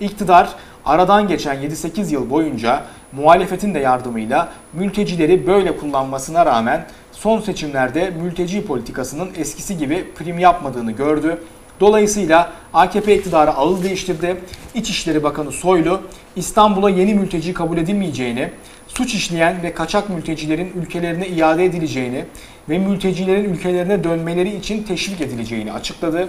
İktidar 0.00 0.48
aradan 0.84 1.28
geçen 1.28 1.56
7-8 1.56 2.12
yıl 2.12 2.30
boyunca 2.30 2.82
muhalefetin 3.12 3.74
de 3.74 3.78
yardımıyla 3.78 4.48
mültecileri 4.72 5.46
böyle 5.46 5.76
kullanmasına 5.76 6.46
rağmen 6.46 6.86
son 7.12 7.40
seçimlerde 7.40 8.10
mülteci 8.10 8.66
politikasının 8.66 9.30
eskisi 9.36 9.78
gibi 9.78 10.12
prim 10.14 10.38
yapmadığını 10.38 10.92
gördü. 10.92 11.38
Dolayısıyla 11.80 12.52
AKP 12.74 13.16
iktidarı 13.16 13.50
ağız 13.50 13.84
değiştirdi. 13.84 14.36
İçişleri 14.74 15.22
Bakanı 15.22 15.52
Soylu 15.52 16.00
İstanbul'a 16.36 16.90
yeni 16.90 17.14
mülteci 17.14 17.54
kabul 17.54 17.78
edilmeyeceğini, 17.78 18.50
suç 18.96 19.14
işleyen 19.14 19.62
ve 19.62 19.74
kaçak 19.74 20.10
mültecilerin 20.10 20.72
ülkelerine 20.82 21.28
iade 21.28 21.64
edileceğini 21.64 22.24
ve 22.68 22.78
mültecilerin 22.78 23.54
ülkelerine 23.54 24.04
dönmeleri 24.04 24.56
için 24.56 24.82
teşvik 24.82 25.20
edileceğini 25.20 25.72
açıkladı. 25.72 26.28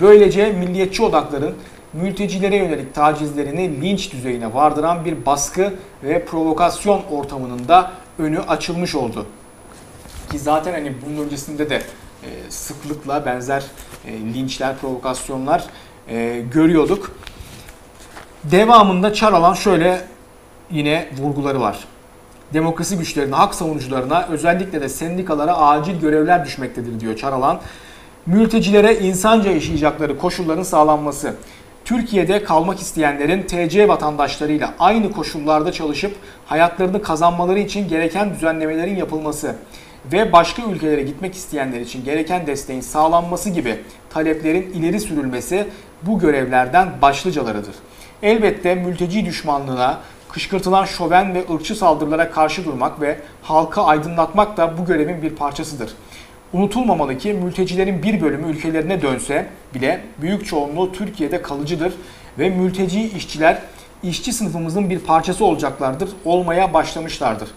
Böylece 0.00 0.52
milliyetçi 0.52 1.02
odakların 1.02 1.54
mültecilere 1.92 2.56
yönelik 2.56 2.94
tacizlerini 2.94 3.82
linç 3.82 4.12
düzeyine 4.12 4.54
vardıran 4.54 5.04
bir 5.04 5.26
baskı 5.26 5.74
ve 6.02 6.24
provokasyon 6.24 7.02
ortamının 7.10 7.68
da 7.68 7.92
önü 8.18 8.40
açılmış 8.40 8.94
oldu. 8.94 9.26
Ki 10.30 10.38
zaten 10.38 10.72
hani 10.72 10.92
bunun 11.06 11.24
öncesinde 11.24 11.70
de 11.70 11.76
e, 12.22 12.28
sıklıkla 12.48 13.26
benzer 13.26 13.64
e, 14.06 14.12
linçler, 14.12 14.76
provokasyonlar 14.76 15.64
e, 16.08 16.42
görüyorduk. 16.52 17.16
Devamında 18.44 19.14
Çaralan 19.14 19.54
şöyle 19.54 20.00
yine 20.70 21.08
vurguları 21.18 21.60
var 21.60 21.84
demokrasi 22.52 22.98
güçlerine, 22.98 23.34
hak 23.34 23.54
savunucularına 23.54 24.26
özellikle 24.30 24.80
de 24.80 24.88
sendikalara 24.88 25.56
acil 25.56 26.00
görevler 26.00 26.44
düşmektedir 26.44 27.00
diyor 27.00 27.16
Çaralan. 27.16 27.60
Mültecilere 28.26 28.98
insanca 28.98 29.50
yaşayacakları 29.50 30.18
koşulların 30.18 30.62
sağlanması, 30.62 31.34
Türkiye'de 31.84 32.44
kalmak 32.44 32.80
isteyenlerin 32.80 33.42
TC 33.42 33.88
vatandaşlarıyla 33.88 34.74
aynı 34.78 35.12
koşullarda 35.12 35.72
çalışıp 35.72 36.16
hayatlarını 36.46 37.02
kazanmaları 37.02 37.58
için 37.58 37.88
gereken 37.88 38.34
düzenlemelerin 38.34 38.96
yapılması 38.96 39.54
ve 40.12 40.32
başka 40.32 40.62
ülkelere 40.62 41.02
gitmek 41.02 41.34
isteyenler 41.34 41.80
için 41.80 42.04
gereken 42.04 42.46
desteğin 42.46 42.80
sağlanması 42.80 43.50
gibi 43.50 43.80
taleplerin 44.10 44.72
ileri 44.72 45.00
sürülmesi 45.00 45.66
bu 46.02 46.18
görevlerden 46.18 46.88
başlıcalarıdır. 47.02 47.74
Elbette 48.22 48.74
mülteci 48.74 49.26
düşmanlığına, 49.26 50.00
kışkırtılan 50.34 50.84
şoven 50.84 51.34
ve 51.34 51.44
ırkçı 51.54 51.74
saldırılara 51.74 52.30
karşı 52.30 52.64
durmak 52.64 53.00
ve 53.00 53.18
halkı 53.42 53.80
aydınlatmak 53.80 54.56
da 54.56 54.78
bu 54.78 54.84
görevin 54.84 55.22
bir 55.22 55.30
parçasıdır. 55.30 55.92
Unutulmamalı 56.52 57.18
ki 57.18 57.32
mültecilerin 57.32 58.02
bir 58.02 58.20
bölümü 58.20 58.50
ülkelerine 58.50 59.02
dönse 59.02 59.46
bile 59.74 60.00
büyük 60.20 60.46
çoğunluğu 60.46 60.92
Türkiye'de 60.92 61.42
kalıcıdır 61.42 61.94
ve 62.38 62.50
mülteci 62.50 63.02
işçiler 63.08 63.58
işçi 64.02 64.32
sınıfımızın 64.32 64.90
bir 64.90 64.98
parçası 64.98 65.44
olacaklardır, 65.44 66.10
olmaya 66.24 66.74
başlamışlardır. 66.74 67.48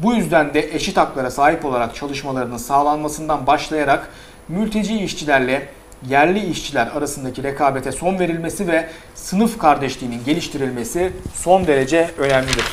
Bu 0.00 0.14
yüzden 0.14 0.54
de 0.54 0.74
eşit 0.74 0.96
haklara 0.96 1.30
sahip 1.30 1.64
olarak 1.64 1.94
çalışmalarının 1.94 2.56
sağlanmasından 2.56 3.46
başlayarak 3.46 4.10
mülteci 4.48 4.98
işçilerle 4.98 5.68
yerli 6.08 6.46
işçiler 6.46 6.86
arasındaki 6.86 7.42
rekabete 7.42 7.92
son 7.92 8.18
verilmesi 8.18 8.68
ve 8.68 8.88
sınıf 9.14 9.58
kardeşliğinin 9.58 10.24
geliştirilmesi 10.24 11.12
son 11.34 11.66
derece 11.66 12.10
önemlidir. 12.18 12.64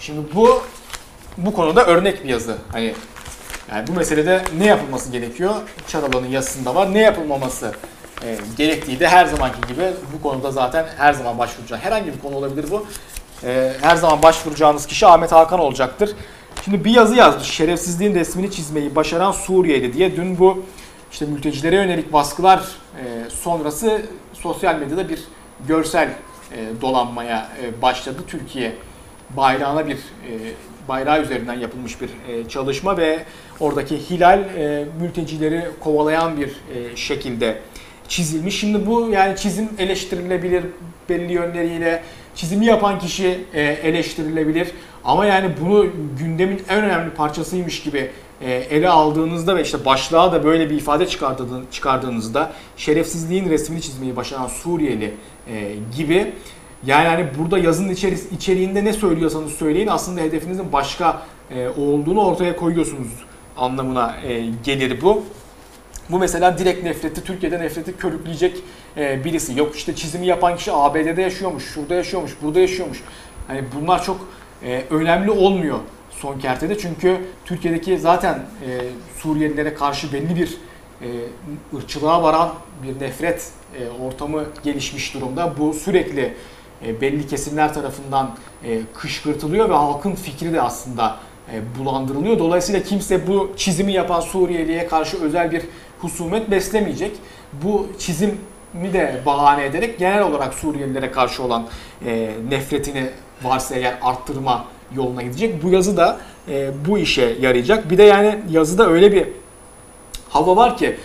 Şimdi 0.00 0.34
bu 0.34 0.62
bu 1.36 1.52
konuda 1.52 1.86
örnek 1.86 2.24
bir 2.24 2.28
yazı. 2.28 2.56
Hani 2.72 2.94
yani 3.72 3.86
bu 3.86 3.92
meselede 3.92 4.42
ne 4.58 4.66
yapılması 4.66 5.12
gerekiyor? 5.12 5.54
Çaralan'ın 5.88 6.26
yazısında 6.26 6.74
var. 6.74 6.94
Ne 6.94 7.00
yapılmaması 7.00 7.72
e, 8.24 8.38
gerektiği 8.56 9.00
de 9.00 9.08
her 9.08 9.26
zamanki 9.26 9.60
gibi 9.68 9.82
bu 10.14 10.22
konuda 10.22 10.50
zaten 10.50 10.86
her 10.98 11.12
zaman 11.12 11.38
başvuracak. 11.38 11.84
Herhangi 11.84 12.14
bir 12.14 12.18
konu 12.18 12.36
olabilir 12.36 12.70
bu. 12.70 12.86
e, 13.44 13.72
her 13.80 13.96
zaman 13.96 14.22
başvuracağınız 14.22 14.86
kişi 14.86 15.06
Ahmet 15.06 15.32
Hakan 15.32 15.60
olacaktır. 15.60 16.10
Şimdi 16.64 16.84
bir 16.84 16.90
yazı 16.90 17.14
yazmış. 17.14 17.48
Şerefsizliğin 17.48 18.14
resmini 18.14 18.50
çizmeyi 18.50 18.96
başaran 18.96 19.32
Suriyeli 19.32 19.92
diye. 19.92 20.16
Dün 20.16 20.38
bu 20.38 20.64
işte 21.12 21.26
mültecilere 21.26 21.76
yönelik 21.76 22.12
baskılar 22.12 22.58
e, 22.58 23.30
sonrası 23.30 24.02
sosyal 24.32 24.78
medyada 24.78 25.08
bir 25.08 25.18
görsel 25.68 26.08
e, 26.52 26.56
dolanmaya 26.80 27.48
e, 27.62 27.82
başladı. 27.82 28.18
Türkiye 28.26 28.72
bayrağına 29.36 29.86
bir 29.86 29.94
e, 29.94 30.32
bayrağı 30.88 31.22
üzerinden 31.22 31.54
yapılmış 31.54 31.96
bir 32.00 32.10
çalışma 32.48 32.96
ve 32.96 33.24
oradaki 33.60 34.10
hilal 34.10 34.44
mültecileri 35.00 35.64
kovalayan 35.80 36.40
bir 36.40 36.50
şekilde 36.96 37.58
çizilmiş. 38.08 38.60
Şimdi 38.60 38.86
bu 38.86 39.10
yani 39.10 39.36
çizim 39.36 39.68
eleştirilebilir 39.78 40.64
belli 41.08 41.32
yönleriyle. 41.32 42.02
Çizimi 42.34 42.66
yapan 42.66 42.98
kişi 42.98 43.40
eleştirilebilir. 43.82 44.68
Ama 45.08 45.26
yani 45.26 45.50
bunu 45.60 45.86
gündemin 46.18 46.62
en 46.68 46.84
önemli 46.84 47.10
parçasıymış 47.10 47.82
gibi 47.82 48.10
e, 48.40 48.52
ele 48.52 48.88
aldığınızda 48.88 49.56
ve 49.56 49.62
işte 49.62 49.84
başlığa 49.84 50.32
da 50.32 50.44
böyle 50.44 50.70
bir 50.70 50.76
ifade 50.76 51.06
çıkardığınızda 51.70 52.52
şerefsizliğin 52.76 53.50
resmini 53.50 53.82
çizmeyi 53.82 54.16
başaran 54.16 54.46
Suriyeli 54.46 55.14
e, 55.50 55.74
gibi 55.96 56.32
yani 56.86 57.08
hani 57.08 57.26
burada 57.38 57.58
yazının 57.58 57.96
içeriğinde 58.32 58.84
ne 58.84 58.92
söylüyorsanız 58.92 59.52
söyleyin 59.52 59.86
aslında 59.86 60.20
hedefinizin 60.20 60.72
başka 60.72 61.22
e, 61.50 61.68
olduğunu 61.68 62.24
ortaya 62.24 62.56
koyuyorsunuz 62.56 63.08
anlamına 63.56 64.16
gelir 64.64 65.00
bu. 65.02 65.24
Bu 66.10 66.18
mesela 66.18 66.58
direkt 66.58 66.84
nefreti, 66.84 67.24
Türkiye'de 67.24 67.60
nefreti 67.60 67.96
körükleyecek 67.96 68.56
birisi. 68.96 69.58
Yok 69.58 69.76
işte 69.76 69.94
çizimi 69.94 70.26
yapan 70.26 70.56
kişi 70.56 70.72
ABD'de 70.72 71.22
yaşıyormuş, 71.22 71.64
şurada 71.74 71.94
yaşıyormuş, 71.94 72.32
burada 72.42 72.60
yaşıyormuş. 72.60 73.02
Hani 73.48 73.64
bunlar 73.74 74.04
çok 74.04 74.28
e, 74.64 74.84
önemli 74.90 75.30
olmuyor 75.30 75.78
son 76.10 76.38
kertede. 76.38 76.78
Çünkü 76.78 77.20
Türkiye'deki 77.44 77.98
zaten 77.98 78.34
e, 78.34 78.80
Suriyelilere 79.18 79.74
karşı 79.74 80.12
belli 80.12 80.36
bir 80.36 80.58
e, 81.02 81.06
ırkçılığa 81.76 82.22
varan 82.22 82.54
bir 82.82 83.00
nefret 83.00 83.48
e, 83.80 84.04
ortamı 84.04 84.44
gelişmiş 84.64 85.14
durumda. 85.14 85.54
Bu 85.58 85.74
sürekli 85.74 86.34
e, 86.86 87.00
belli 87.00 87.26
kesimler 87.26 87.74
tarafından 87.74 88.36
e, 88.64 88.80
kışkırtılıyor 88.94 89.68
ve 89.70 89.74
halkın 89.74 90.14
fikri 90.14 90.52
de 90.52 90.62
aslında 90.62 91.16
e, 91.52 91.78
bulandırılıyor. 91.78 92.38
Dolayısıyla 92.38 92.82
kimse 92.82 93.26
bu 93.26 93.52
çizimi 93.56 93.92
yapan 93.92 94.20
Suriyeli'ye 94.20 94.86
karşı 94.86 95.22
özel 95.22 95.52
bir 95.52 95.62
husumet 95.98 96.50
beslemeyecek. 96.50 97.16
Bu 97.52 97.88
çizimi 97.98 98.36
de 98.92 99.22
bahane 99.26 99.64
ederek 99.64 99.98
genel 99.98 100.22
olarak 100.22 100.54
Suriyelilere 100.54 101.10
karşı 101.10 101.42
olan 101.42 101.66
nefretini 102.50 103.10
varsa 103.42 103.74
eğer 103.74 103.94
arttırma 104.02 104.64
yoluna 104.96 105.22
gidecek. 105.22 105.62
Bu 105.62 105.70
yazı 105.70 105.96
da 105.96 106.18
bu 106.88 106.98
işe 106.98 107.36
yarayacak. 107.40 107.90
Bir 107.90 107.98
de 107.98 108.02
yani 108.02 108.38
yazıda 108.50 108.88
öyle 108.88 109.12
bir 109.12 109.28
hava 110.28 110.56
var 110.56 110.76
ki 110.76 110.96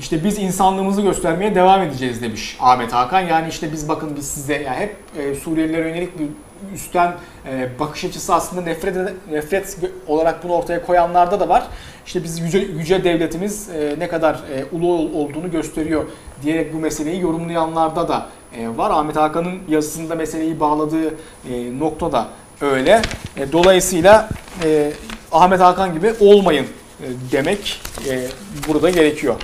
işte 0.00 0.24
biz 0.24 0.38
insanlığımızı 0.38 1.02
göstermeye 1.02 1.54
devam 1.54 1.82
edeceğiz 1.82 2.22
demiş 2.22 2.56
Ahmet 2.60 2.92
Hakan. 2.92 3.20
Yani 3.20 3.48
işte 3.48 3.72
biz 3.72 3.88
bakın 3.88 4.16
biz 4.16 4.26
size 4.28 4.54
yani 4.54 4.76
hep 4.76 4.96
e, 5.18 5.34
Suriyelilere 5.34 5.88
yönelik 5.88 6.18
bir 6.18 6.26
üstten 6.74 7.14
e, 7.46 7.68
bakış 7.80 8.04
açısı 8.04 8.34
aslında 8.34 8.62
nefret 8.62 8.96
nefret 9.30 9.78
olarak 10.06 10.44
bunu 10.44 10.52
ortaya 10.52 10.86
koyanlarda 10.86 11.40
da 11.40 11.48
var. 11.48 11.66
İşte 12.06 12.24
biz 12.24 12.40
yüce, 12.40 12.58
yüce 12.58 13.04
devletimiz 13.04 13.70
e, 13.70 13.94
ne 13.98 14.08
kadar 14.08 14.34
e, 14.34 14.76
ulu 14.76 14.92
olduğunu 15.18 15.50
gösteriyor 15.50 16.04
diyerek 16.42 16.74
bu 16.74 16.78
meseleyi 16.78 17.20
yorumlayanlarda 17.20 18.08
da 18.08 18.26
e, 18.56 18.76
var. 18.76 18.90
Ahmet 18.90 19.16
Hakan'ın 19.16 19.58
yazısında 19.68 20.14
meseleyi 20.14 20.60
bağladığı 20.60 21.08
e, 21.50 21.78
nokta 21.78 22.12
da 22.12 22.28
öyle. 22.60 23.02
E, 23.36 23.52
dolayısıyla 23.52 24.28
e, 24.64 24.92
Ahmet 25.32 25.60
Hakan 25.60 25.94
gibi 25.94 26.14
olmayın 26.20 26.66
e, 27.00 27.06
demek 27.32 27.80
e, 28.08 28.28
burada 28.68 28.90
gerekiyor. 28.90 29.34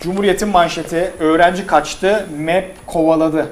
Cumhuriyet'in 0.00 0.48
manşeti 0.48 1.12
öğrenci 1.18 1.66
kaçtı, 1.66 2.28
MEP 2.38 2.86
kovaladı. 2.86 3.48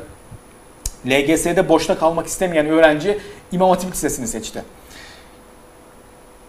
LGS'de 1.07 1.68
boşta 1.68 1.98
kalmak 1.98 2.26
istemeyen 2.26 2.66
öğrenci 2.66 3.18
İmam 3.53 3.70
Hatip 3.70 3.92
Lisesi'ni 3.92 4.26
seçti. 4.26 4.62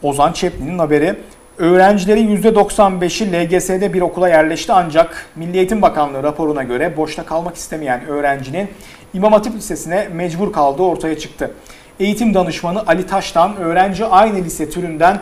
Ozan 0.03 0.31
Çepli'nin 0.31 0.79
haberi. 0.79 1.15
Öğrencilerin 1.57 2.37
%95'i 2.37 3.33
LGS'de 3.33 3.93
bir 3.93 4.01
okula 4.01 4.29
yerleşti 4.29 4.73
ancak 4.73 5.25
Milli 5.35 5.57
Eğitim 5.57 5.81
Bakanlığı 5.81 6.23
raporuna 6.23 6.63
göre 6.63 6.97
boşta 6.97 7.25
kalmak 7.25 7.55
istemeyen 7.55 8.05
öğrencinin 8.05 8.69
İmam 9.13 9.33
Hatip 9.33 9.55
Lisesi'ne 9.55 10.07
mecbur 10.13 10.53
kaldığı 10.53 10.81
ortaya 10.81 11.19
çıktı. 11.19 11.51
Eğitim 11.99 12.33
danışmanı 12.33 12.83
Ali 12.87 13.07
Taş'tan 13.07 13.55
öğrenci 13.57 14.05
aynı 14.05 14.37
lise 14.37 14.69
türünden 14.69 15.19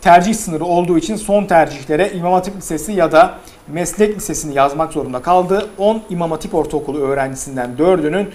tercih 0.00 0.34
sınırı 0.34 0.64
olduğu 0.64 0.98
için 0.98 1.16
son 1.16 1.44
tercihlere 1.44 2.10
İmam 2.12 2.32
Hatip 2.32 2.56
Lisesi 2.56 2.92
ya 2.92 3.12
da 3.12 3.34
Meslek 3.68 4.16
Lisesi'ni 4.16 4.54
yazmak 4.54 4.92
zorunda 4.92 5.22
kaldı. 5.22 5.66
10 5.78 6.02
İmam 6.10 6.30
Hatip 6.30 6.54
Ortaokulu 6.54 6.98
öğrencisinden 6.98 7.70
4'ünün 7.78 8.26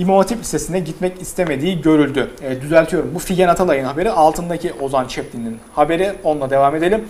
İmam 0.00 0.16
Hatip 0.16 0.40
Lisesi'ne 0.40 0.80
gitmek 0.80 1.22
istemediği 1.22 1.80
görüldü. 1.80 2.30
E, 2.42 2.60
düzeltiyorum. 2.60 3.10
Bu 3.14 3.18
Figen 3.18 3.48
Atalay'ın 3.48 3.84
haberi. 3.84 4.10
Altındaki 4.10 4.72
Ozan 4.72 5.06
Çeplin'in 5.06 5.58
haberi. 5.74 6.12
Onunla 6.24 6.50
devam 6.50 6.76
edelim. 6.76 7.04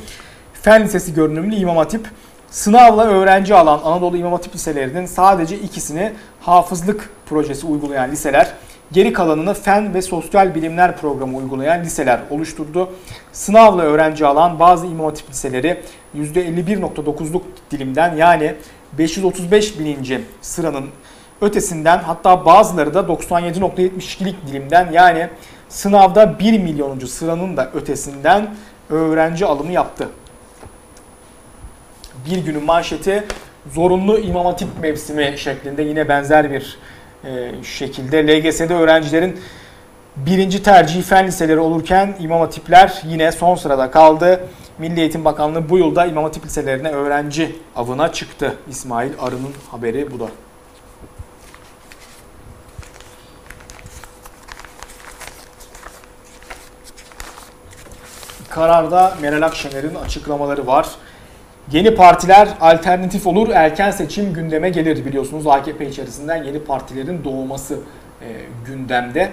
Fen 0.53 0.85
Lisesi 0.85 1.15
görünümlü 1.15 1.55
İmam 1.55 1.77
Hatip 1.77 2.09
Sınavla 2.51 3.05
öğrenci 3.05 3.55
alan 3.55 3.81
Anadolu 3.85 4.17
İmam 4.17 4.33
Hatip 4.33 4.55
liselerinin 4.55 5.07
sadece 5.07 5.59
ikisini 5.59 6.13
hafızlık 6.41 7.11
projesi 7.27 7.67
uygulayan 7.67 8.11
liseler 8.11 8.55
Geri 8.93 9.13
kalanını 9.13 9.55
fen 9.55 9.95
ve 9.95 10.03
sosyal 10.03 10.55
bilimler 10.55 10.97
programı 10.97 11.37
uygulayan 11.37 11.85
liseler 11.85 12.21
oluşturdu. 12.31 12.93
Sınavla 13.33 13.83
öğrenci 13.83 14.27
alan 14.27 14.59
bazı 14.59 14.87
imam 14.87 15.07
hatip 15.07 15.31
liseleri 15.31 15.81
%51.9'luk 16.17 17.43
dilimden 17.71 18.17
yani 18.17 18.55
535 18.99 19.79
bininci 19.79 20.21
sıranın 20.41 20.87
ötesinden 21.41 21.99
hatta 21.99 22.47
bazıları 22.47 22.95
da 22.95 23.01
97.72'lik 23.01 24.47
dilimden 24.47 24.93
yani 24.93 25.29
sınavda 25.69 26.39
1 26.39 26.59
milyonuncu 26.59 27.09
sıranın 27.09 27.57
da 27.57 27.71
ötesinden 27.75 28.55
öğrenci 28.91 29.47
alımı 29.47 29.73
yaptı. 29.73 30.09
Bir 32.27 32.39
günün 32.39 32.65
manşeti 32.65 33.25
zorunlu 33.73 34.19
imam 34.19 34.47
hatip 34.47 34.69
mevsimi 34.81 35.35
şeklinde 35.37 35.83
yine 35.83 36.09
benzer 36.09 36.51
bir 36.51 36.79
e, 37.25 37.51
şekilde 37.63 38.27
LGS'de 38.27 38.75
öğrencilerin 38.75 39.41
birinci 40.17 40.63
tercih 40.63 41.03
fen 41.03 41.27
liseleri 41.27 41.59
olurken 41.59 42.17
İmam 42.21 42.41
Hatipler 42.41 43.03
yine 43.05 43.33
son 43.33 43.55
sırada 43.55 43.91
kaldı. 43.91 44.49
Milli 44.79 45.01
Eğitim 45.01 45.25
Bakanlığı 45.25 45.71
bu 45.71 45.79
yılda 45.79 46.07
İmam 46.07 46.25
Hatip 46.25 46.47
liselerine 46.47 46.89
öğrenci 46.89 47.57
avına 47.77 48.13
çıktı. 48.13 48.55
İsmail 48.71 49.11
Arı'nın 49.21 49.53
haberi 49.71 50.13
bu 50.13 50.21
da. 50.21 50.29
Kararda 58.51 59.15
Meral 59.23 59.43
Akşener'in 59.43 59.95
açıklamaları 59.95 60.67
var. 60.67 60.87
Yeni 61.73 61.95
partiler 61.95 62.49
alternatif 62.61 63.27
olur, 63.27 63.49
erken 63.49 63.91
seçim 63.91 64.35
gündeme 64.35 64.71
gelir 64.71 65.05
biliyorsunuz. 65.05 65.47
AKP 65.47 65.87
içerisinden 65.87 66.45
yeni 66.45 66.65
partilerin 66.65 67.25
doğması 67.25 67.79
e, 68.23 68.27
gündemde. 68.67 69.31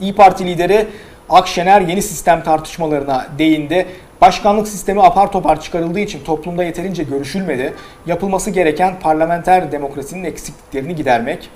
İyi 0.00 0.14
Parti 0.14 0.46
lideri 0.46 0.86
Akşener 1.28 1.80
yeni 1.80 2.02
sistem 2.02 2.42
tartışmalarına 2.42 3.26
değindi. 3.38 3.86
Başkanlık 4.20 4.68
sistemi 4.68 5.02
apar 5.02 5.32
topar 5.32 5.60
çıkarıldığı 5.60 6.00
için 6.00 6.24
toplumda 6.24 6.64
yeterince 6.64 7.02
görüşülmedi. 7.02 7.74
Yapılması 8.06 8.50
gereken 8.50 9.00
parlamenter 9.00 9.72
demokrasinin 9.72 10.24
eksikliklerini 10.24 10.96
gidermek. 10.96 11.50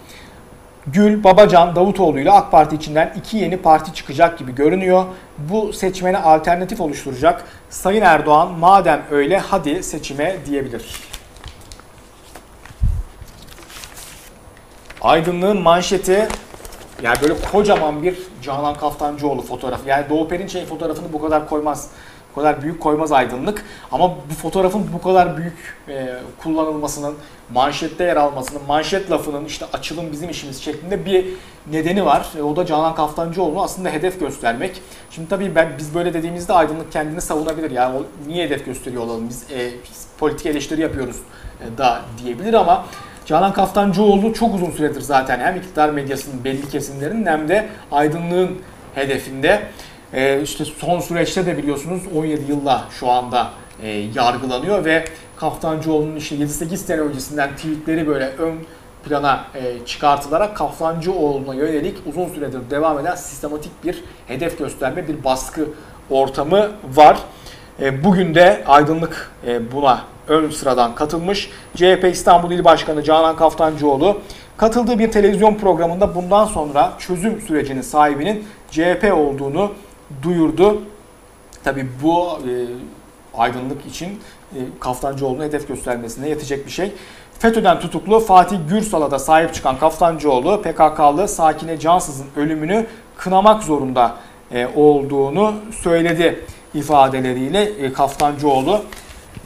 Gül, 0.92 1.24
Babacan, 1.24 1.76
Davutoğlu 1.76 2.18
ile 2.18 2.30
AK 2.30 2.50
Parti 2.50 2.76
içinden 2.76 3.12
iki 3.16 3.36
yeni 3.36 3.56
parti 3.56 3.94
çıkacak 3.94 4.38
gibi 4.38 4.54
görünüyor. 4.54 5.04
Bu 5.38 5.72
seçmene 5.72 6.18
alternatif 6.18 6.80
oluşturacak. 6.80 7.44
Sayın 7.70 8.02
Erdoğan 8.02 8.52
madem 8.52 9.02
öyle 9.10 9.38
hadi 9.38 9.82
seçime 9.82 10.36
diyebilir. 10.46 10.94
Aydınlığın 15.02 15.62
manşeti 15.62 16.28
yani 17.02 17.16
böyle 17.22 17.34
kocaman 17.52 18.02
bir 18.02 18.18
Canan 18.42 18.74
Kaftancıoğlu 18.74 19.42
fotoğrafı. 19.42 19.88
Yani 19.88 20.04
Doğu 20.08 20.28
Perinçek 20.28 20.68
fotoğrafını 20.68 21.12
bu 21.12 21.20
kadar 21.20 21.48
koymaz 21.48 21.90
Bu 22.30 22.34
kadar 22.40 22.62
büyük 22.62 22.80
koymaz 22.80 23.12
aydınlık. 23.12 23.64
Ama 23.92 24.10
bu 24.10 24.34
fotoğrafın 24.42 24.86
bu 24.92 25.02
kadar 25.02 25.36
büyük 25.36 25.76
e, 25.88 26.14
kullanılmasının, 26.42 27.14
manşette 27.54 28.04
yer 28.04 28.16
almasının, 28.16 28.62
manşet 28.68 29.10
lafının 29.10 29.44
işte 29.44 29.66
açılım 29.72 30.12
bizim 30.12 30.30
işimiz 30.30 30.62
şeklinde 30.62 31.04
bir 31.04 31.26
nedeni 31.70 32.04
var. 32.04 32.28
E, 32.38 32.42
o 32.42 32.56
da 32.56 32.66
Canan 32.66 32.94
Kaftancıoğlu'nu 32.94 33.62
aslında 33.62 33.88
hedef 33.88 34.20
göstermek. 34.20 34.82
Şimdi 35.10 35.28
tabii 35.28 35.54
ben 35.54 35.68
biz 35.78 35.94
böyle 35.94 36.14
dediğimizde 36.14 36.52
aydınlık 36.52 36.92
kendini 36.92 37.20
savunabilir. 37.20 37.70
Yani 37.70 37.98
o, 37.98 38.02
niye 38.28 38.46
hedef 38.46 38.66
gösteriyor 38.66 39.02
olalım 39.02 39.28
biz, 39.28 39.42
e, 39.42 39.70
biz 39.84 40.06
politik 40.18 40.46
eleştiri 40.46 40.80
yapıyoruz 40.80 41.16
e, 41.60 41.78
da 41.78 42.00
diyebilir 42.22 42.54
ama 42.54 42.86
Canan 43.26 43.52
Kaftancıoğlu 43.52 44.32
çok 44.34 44.54
uzun 44.54 44.70
süredir 44.70 45.00
zaten 45.00 45.40
hem 45.40 45.56
iktidar 45.56 45.90
medyasının 45.90 46.44
belli 46.44 46.68
kesimlerinin 46.68 47.26
hem 47.26 47.48
de 47.48 47.68
aydınlığın 47.92 48.58
hedefinde. 48.94 49.62
Ee, 50.14 50.40
işte 50.42 50.64
son 50.64 51.00
süreçte 51.00 51.46
de 51.46 51.58
biliyorsunuz 51.58 52.02
17 52.16 52.52
yılla 52.52 52.84
şu 53.00 53.10
anda 53.10 53.50
e, 53.82 53.88
yargılanıyor 53.88 54.84
ve 54.84 55.04
Kaftancıoğlu'nun 55.36 56.16
işte 56.16 56.36
7-8 56.36 56.76
sene 56.76 57.00
öncesinden 57.00 57.50
tweetleri 57.56 58.06
böyle 58.06 58.28
ön 58.28 58.54
plana 59.04 59.44
e, 59.54 59.86
çıkartılarak 59.86 60.56
Kaftancıoğlu'na 60.56 61.54
yönelik 61.54 61.96
uzun 62.06 62.28
süredir 62.28 62.60
devam 62.70 62.98
eden 62.98 63.14
sistematik 63.14 63.84
bir 63.84 64.04
hedef 64.26 64.58
gösterme, 64.58 65.08
bir 65.08 65.24
baskı 65.24 65.68
ortamı 66.10 66.70
var. 66.94 67.18
E, 67.80 68.04
bugün 68.04 68.34
de 68.34 68.64
aydınlık 68.66 69.30
e, 69.46 69.72
buna 69.72 70.04
ön 70.28 70.50
sıradan 70.50 70.94
katılmış. 70.94 71.50
CHP 71.76 72.04
İstanbul 72.12 72.50
İl 72.50 72.64
Başkanı 72.64 73.02
Canan 73.02 73.36
Kaftancıoğlu 73.36 74.20
katıldığı 74.56 74.98
bir 74.98 75.10
televizyon 75.10 75.54
programında 75.54 76.14
bundan 76.14 76.46
sonra 76.46 76.92
çözüm 76.98 77.40
sürecinin 77.40 77.82
sahibinin 77.82 78.44
CHP 78.70 79.12
olduğunu 79.14 79.72
duyurdu. 80.22 80.82
Tabi 81.64 81.88
bu 82.02 82.28
e, 82.28 82.52
aydınlık 83.38 83.86
için 83.86 84.20
e, 84.54 84.58
Kaftancıoğlu'na 84.80 85.44
hedef 85.44 85.68
göstermesine 85.68 86.28
yetecek 86.28 86.66
bir 86.66 86.70
şey. 86.70 86.92
FETÖ'den 87.38 87.80
tutuklu 87.80 88.20
Fatih 88.20 88.58
Gürsal'a 88.68 89.10
da 89.10 89.18
sahip 89.18 89.54
çıkan 89.54 89.78
Kaftancıoğlu 89.78 90.62
PKK'lı 90.62 91.28
Sakine 91.28 91.78
Cansız'ın 91.78 92.26
ölümünü 92.36 92.86
kınamak 93.16 93.62
zorunda 93.62 94.16
e, 94.52 94.68
olduğunu 94.76 95.54
söyledi 95.82 96.44
ifadeleriyle 96.74 97.62
e, 97.62 97.92
Kaftancıoğlu. 97.92 98.82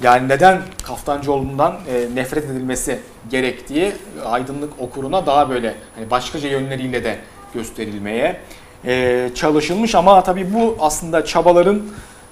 Yani 0.03 0.29
neden 0.29 0.62
Kaftancıoğlu'ndan 0.83 1.72
e, 1.72 2.14
nefret 2.14 2.44
edilmesi 2.44 2.98
gerektiği 3.31 3.92
aydınlık 4.24 4.72
okuruna 4.81 5.27
daha 5.27 5.50
böyle 5.50 5.74
hani 5.96 6.11
başkaca 6.11 6.48
yönleriyle 6.48 7.05
de 7.05 7.18
gösterilmeye 7.55 8.40
e, 8.86 9.30
çalışılmış 9.34 9.94
ama 9.94 10.22
tabii 10.22 10.54
bu 10.54 10.76
aslında 10.80 11.24
çabaların 11.24 11.82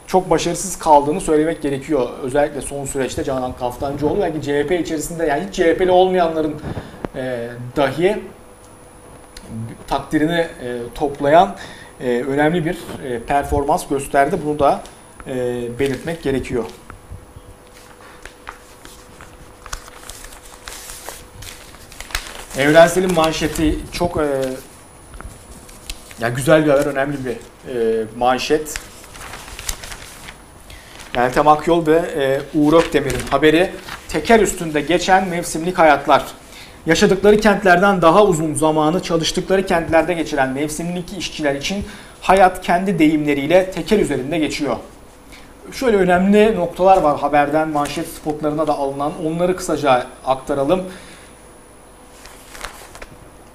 çok 0.06 0.30
başarısız 0.30 0.78
kaldığını 0.78 1.20
söylemek 1.20 1.62
gerekiyor. 1.62 2.08
Özellikle 2.22 2.60
son 2.60 2.84
süreçte 2.84 3.24
Canan 3.24 3.52
Kaftancıoğlu 3.52 4.20
belki 4.20 4.42
CHP 4.42 4.72
içerisinde 4.72 5.26
yani 5.26 5.44
hiç 5.48 5.54
CHP'li 5.54 5.90
olmayanların 5.90 6.54
e, 7.16 7.48
dahi 7.76 8.22
takdirini 9.86 10.38
e, 10.40 10.78
toplayan 10.94 11.56
e, 12.00 12.22
önemli 12.22 12.64
bir 12.64 12.78
e, 13.04 13.18
performans 13.22 13.88
gösterdi. 13.88 14.36
Bunu 14.44 14.58
da 14.58 14.82
e, 15.26 15.34
belirtmek 15.78 16.22
gerekiyor. 16.22 16.64
Evrensel'in 22.58 23.14
manşeti 23.14 23.78
çok 23.92 24.16
e, 24.16 24.26
ya 26.22 26.28
güzel 26.28 26.64
bir 26.64 26.70
haber, 26.70 26.86
önemli 26.86 27.16
bir 27.24 27.30
e, 27.30 28.04
manşet. 28.16 28.74
Meltem 31.16 31.48
Akyol 31.48 31.86
ve 31.86 31.96
e, 31.96 32.40
Uğur 32.58 32.72
Ökdemir'in 32.72 33.26
haberi 33.30 33.70
teker 34.08 34.40
üstünde 34.40 34.80
geçen 34.80 35.28
mevsimlik 35.28 35.78
hayatlar. 35.78 36.24
Yaşadıkları 36.86 37.40
kentlerden 37.40 38.02
daha 38.02 38.24
uzun 38.24 38.54
zamanı 38.54 39.02
çalıştıkları 39.02 39.66
kentlerde 39.66 40.14
geçiren 40.14 40.48
mevsimlik 40.48 41.18
işçiler 41.18 41.54
için 41.54 41.84
hayat 42.20 42.62
kendi 42.62 42.98
deyimleriyle 42.98 43.70
teker 43.70 43.98
üzerinde 43.98 44.38
geçiyor. 44.38 44.76
Şöyle 45.72 45.96
önemli 45.96 46.56
noktalar 46.56 46.96
var 46.96 47.20
haberden 47.20 47.68
manşet 47.68 48.08
spotlarına 48.08 48.66
da 48.66 48.72
alınan 48.72 49.12
onları 49.26 49.56
kısaca 49.56 50.06
aktaralım 50.26 50.82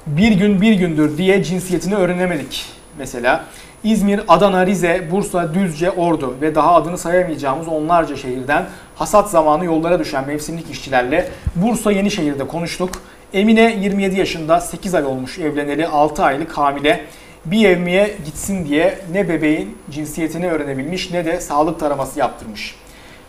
bir 0.07 0.31
gün 0.31 0.61
bir 0.61 0.73
gündür 0.73 1.17
diye 1.17 1.43
cinsiyetini 1.43 1.95
öğrenemedik 1.95 2.65
mesela. 2.97 3.45
İzmir, 3.83 4.21
Adana, 4.27 4.65
Rize, 4.65 5.07
Bursa, 5.11 5.53
Düzce, 5.53 5.91
Ordu 5.91 6.35
ve 6.41 6.55
daha 6.55 6.75
adını 6.75 6.97
sayamayacağımız 6.97 7.67
onlarca 7.67 8.15
şehirden 8.15 8.65
hasat 8.95 9.29
zamanı 9.29 9.65
yollara 9.65 9.99
düşen 9.99 10.27
mevsimlik 10.27 10.69
işçilerle 10.71 11.29
Bursa 11.55 11.91
Yenişehir'de 11.91 12.47
konuştuk. 12.47 12.89
Emine 13.33 13.75
27 13.81 14.19
yaşında 14.19 14.61
8 14.61 14.95
ay 14.95 15.05
olmuş 15.05 15.39
evleneli 15.39 15.87
6 15.87 16.23
aylık 16.23 16.57
hamile. 16.57 17.05
Bir 17.45 17.69
evmiye 17.69 18.15
gitsin 18.25 18.65
diye 18.67 18.99
ne 19.11 19.29
bebeğin 19.29 19.77
cinsiyetini 19.89 20.47
öğrenebilmiş 20.47 21.11
ne 21.11 21.25
de 21.25 21.41
sağlık 21.41 21.79
taraması 21.79 22.19
yaptırmış. 22.19 22.75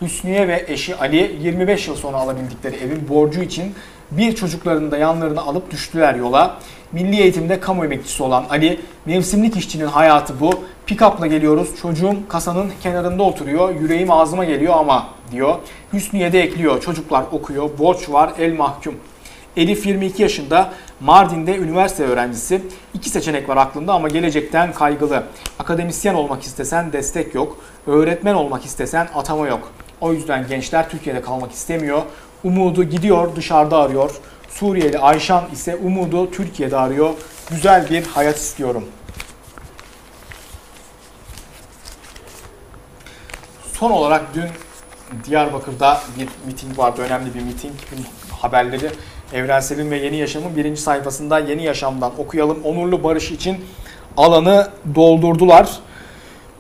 Hüsniye 0.00 0.48
ve 0.48 0.64
eşi 0.68 0.96
Ali 0.96 1.36
25 1.40 1.88
yıl 1.88 1.96
sonra 1.96 2.16
alabildikleri 2.16 2.76
evin 2.76 3.08
borcu 3.08 3.42
için 3.42 3.74
bir 4.10 4.34
çocuklarını 4.34 4.90
da 4.90 4.96
yanlarına 4.98 5.40
alıp 5.40 5.70
düştüler 5.70 6.14
yola. 6.14 6.56
Milli 6.92 7.20
eğitimde 7.20 7.60
kamu 7.60 7.84
emekçisi 7.84 8.22
olan 8.22 8.44
Ali, 8.50 8.80
mevsimlik 9.06 9.56
işçinin 9.56 9.86
hayatı 9.86 10.40
bu. 10.40 10.50
Pikapla 10.86 11.26
geliyoruz, 11.26 11.76
çocuğum 11.82 12.16
kasanın 12.28 12.72
kenarında 12.82 13.22
oturuyor, 13.22 13.74
yüreğim 13.80 14.10
ağzıma 14.10 14.44
geliyor 14.44 14.74
ama 14.76 15.06
diyor. 15.32 15.54
Hüsniye 15.92 16.32
de 16.32 16.42
ekliyor, 16.42 16.80
çocuklar 16.80 17.24
okuyor, 17.32 17.70
borç 17.78 18.10
var, 18.10 18.32
el 18.38 18.56
mahkum. 18.56 18.94
Elif 19.56 19.86
22 19.86 20.22
yaşında 20.22 20.72
Mardin'de 21.00 21.56
üniversite 21.56 22.04
öğrencisi. 22.04 22.62
İki 22.94 23.10
seçenek 23.10 23.48
var 23.48 23.56
aklında 23.56 23.92
ama 23.92 24.08
gelecekten 24.08 24.72
kaygılı. 24.72 25.22
Akademisyen 25.58 26.14
olmak 26.14 26.42
istesen 26.42 26.92
destek 26.92 27.34
yok. 27.34 27.56
Öğretmen 27.86 28.34
olmak 28.34 28.64
istesen 28.64 29.08
atama 29.14 29.48
yok. 29.48 29.72
O 30.00 30.12
yüzden 30.12 30.46
gençler 30.48 30.90
Türkiye'de 30.90 31.22
kalmak 31.22 31.52
istemiyor. 31.52 32.02
Umudu 32.44 32.84
gidiyor 32.84 33.36
dışarıda 33.36 33.78
arıyor. 33.78 34.10
Suriyeli 34.48 34.98
Ayşan 34.98 35.44
ise 35.52 35.76
umudu 35.76 36.30
Türkiye'de 36.30 36.76
arıyor. 36.76 37.10
Güzel 37.50 37.90
bir 37.90 38.06
hayat 38.06 38.36
istiyorum. 38.36 38.84
Son 43.72 43.90
olarak 43.90 44.34
dün 44.34 44.48
Diyarbakır'da 45.24 46.00
bir 46.18 46.28
miting 46.46 46.78
vardı. 46.78 47.02
Önemli 47.02 47.34
bir 47.34 47.40
miting. 47.40 47.74
haberleri 48.30 48.90
Evrensel'in 49.32 49.90
ve 49.90 49.96
Yeni 49.98 50.16
Yaşam'ın 50.16 50.56
birinci 50.56 50.80
sayfasında 50.80 51.38
Yeni 51.38 51.64
Yaşam'dan 51.64 52.12
okuyalım. 52.18 52.58
Onurlu 52.64 53.04
barış 53.04 53.30
için 53.30 53.64
alanı 54.16 54.68
doldurdular. 54.94 55.78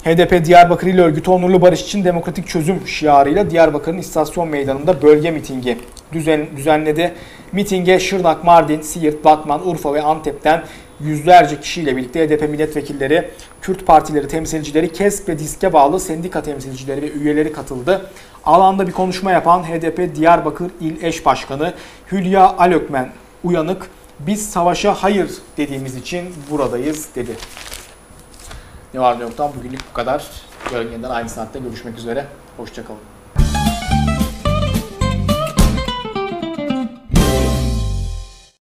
HDP 0.04 0.44
Diyarbakır 0.44 0.86
İl 0.86 0.98
Örgütü 0.98 1.30
Onurlu 1.30 1.62
Barış 1.62 1.82
için 1.82 2.04
Demokratik 2.04 2.48
Çözüm 2.48 2.88
şiarıyla 2.88 3.50
Diyarbakır'ın 3.50 3.98
istasyon 3.98 4.48
meydanında 4.48 5.02
bölge 5.02 5.30
mitingi 5.30 5.78
düzen, 6.12 6.46
düzenledi. 6.56 7.14
Mitinge 7.52 8.00
Şırnak, 8.00 8.44
Mardin, 8.44 8.80
Siirt, 8.80 9.24
Batman, 9.24 9.68
Urfa 9.68 9.94
ve 9.94 10.02
Antep'ten 10.02 10.62
yüzlerce 11.00 11.60
kişiyle 11.60 11.96
birlikte 11.96 12.28
HDP 12.28 12.48
milletvekilleri, 12.48 13.30
Kürt 13.62 13.86
partileri 13.86 14.28
temsilcileri, 14.28 14.92
KESK 14.92 15.28
ve 15.28 15.38
DİSK'e 15.38 15.72
bağlı 15.72 16.00
sendika 16.00 16.42
temsilcileri 16.42 17.02
ve 17.02 17.10
üyeleri 17.10 17.52
katıldı. 17.52 18.10
Alanda 18.44 18.86
bir 18.86 18.92
konuşma 18.92 19.32
yapan 19.32 19.62
HDP 19.62 20.16
Diyarbakır 20.16 20.70
İl 20.80 21.02
Eş 21.02 21.26
Başkanı 21.26 21.74
Hülya 22.12 22.56
Alökmen 22.58 23.08
uyanık, 23.44 23.90
biz 24.20 24.50
savaşa 24.50 24.94
hayır 24.94 25.30
dediğimiz 25.56 25.96
için 25.96 26.24
buradayız 26.50 27.08
dedi. 27.14 27.32
Ne 28.94 29.00
var 29.00 29.18
ne 29.18 29.22
yoktan 29.22 29.52
bugünlük 29.58 29.80
bu 29.90 29.94
kadar. 29.94 30.30
Yarın 30.72 30.92
yeniden 30.92 31.10
aynı 31.10 31.28
saatte 31.28 31.58
görüşmek 31.58 31.98
üzere. 31.98 32.26
Hoşçakalın. 32.56 33.17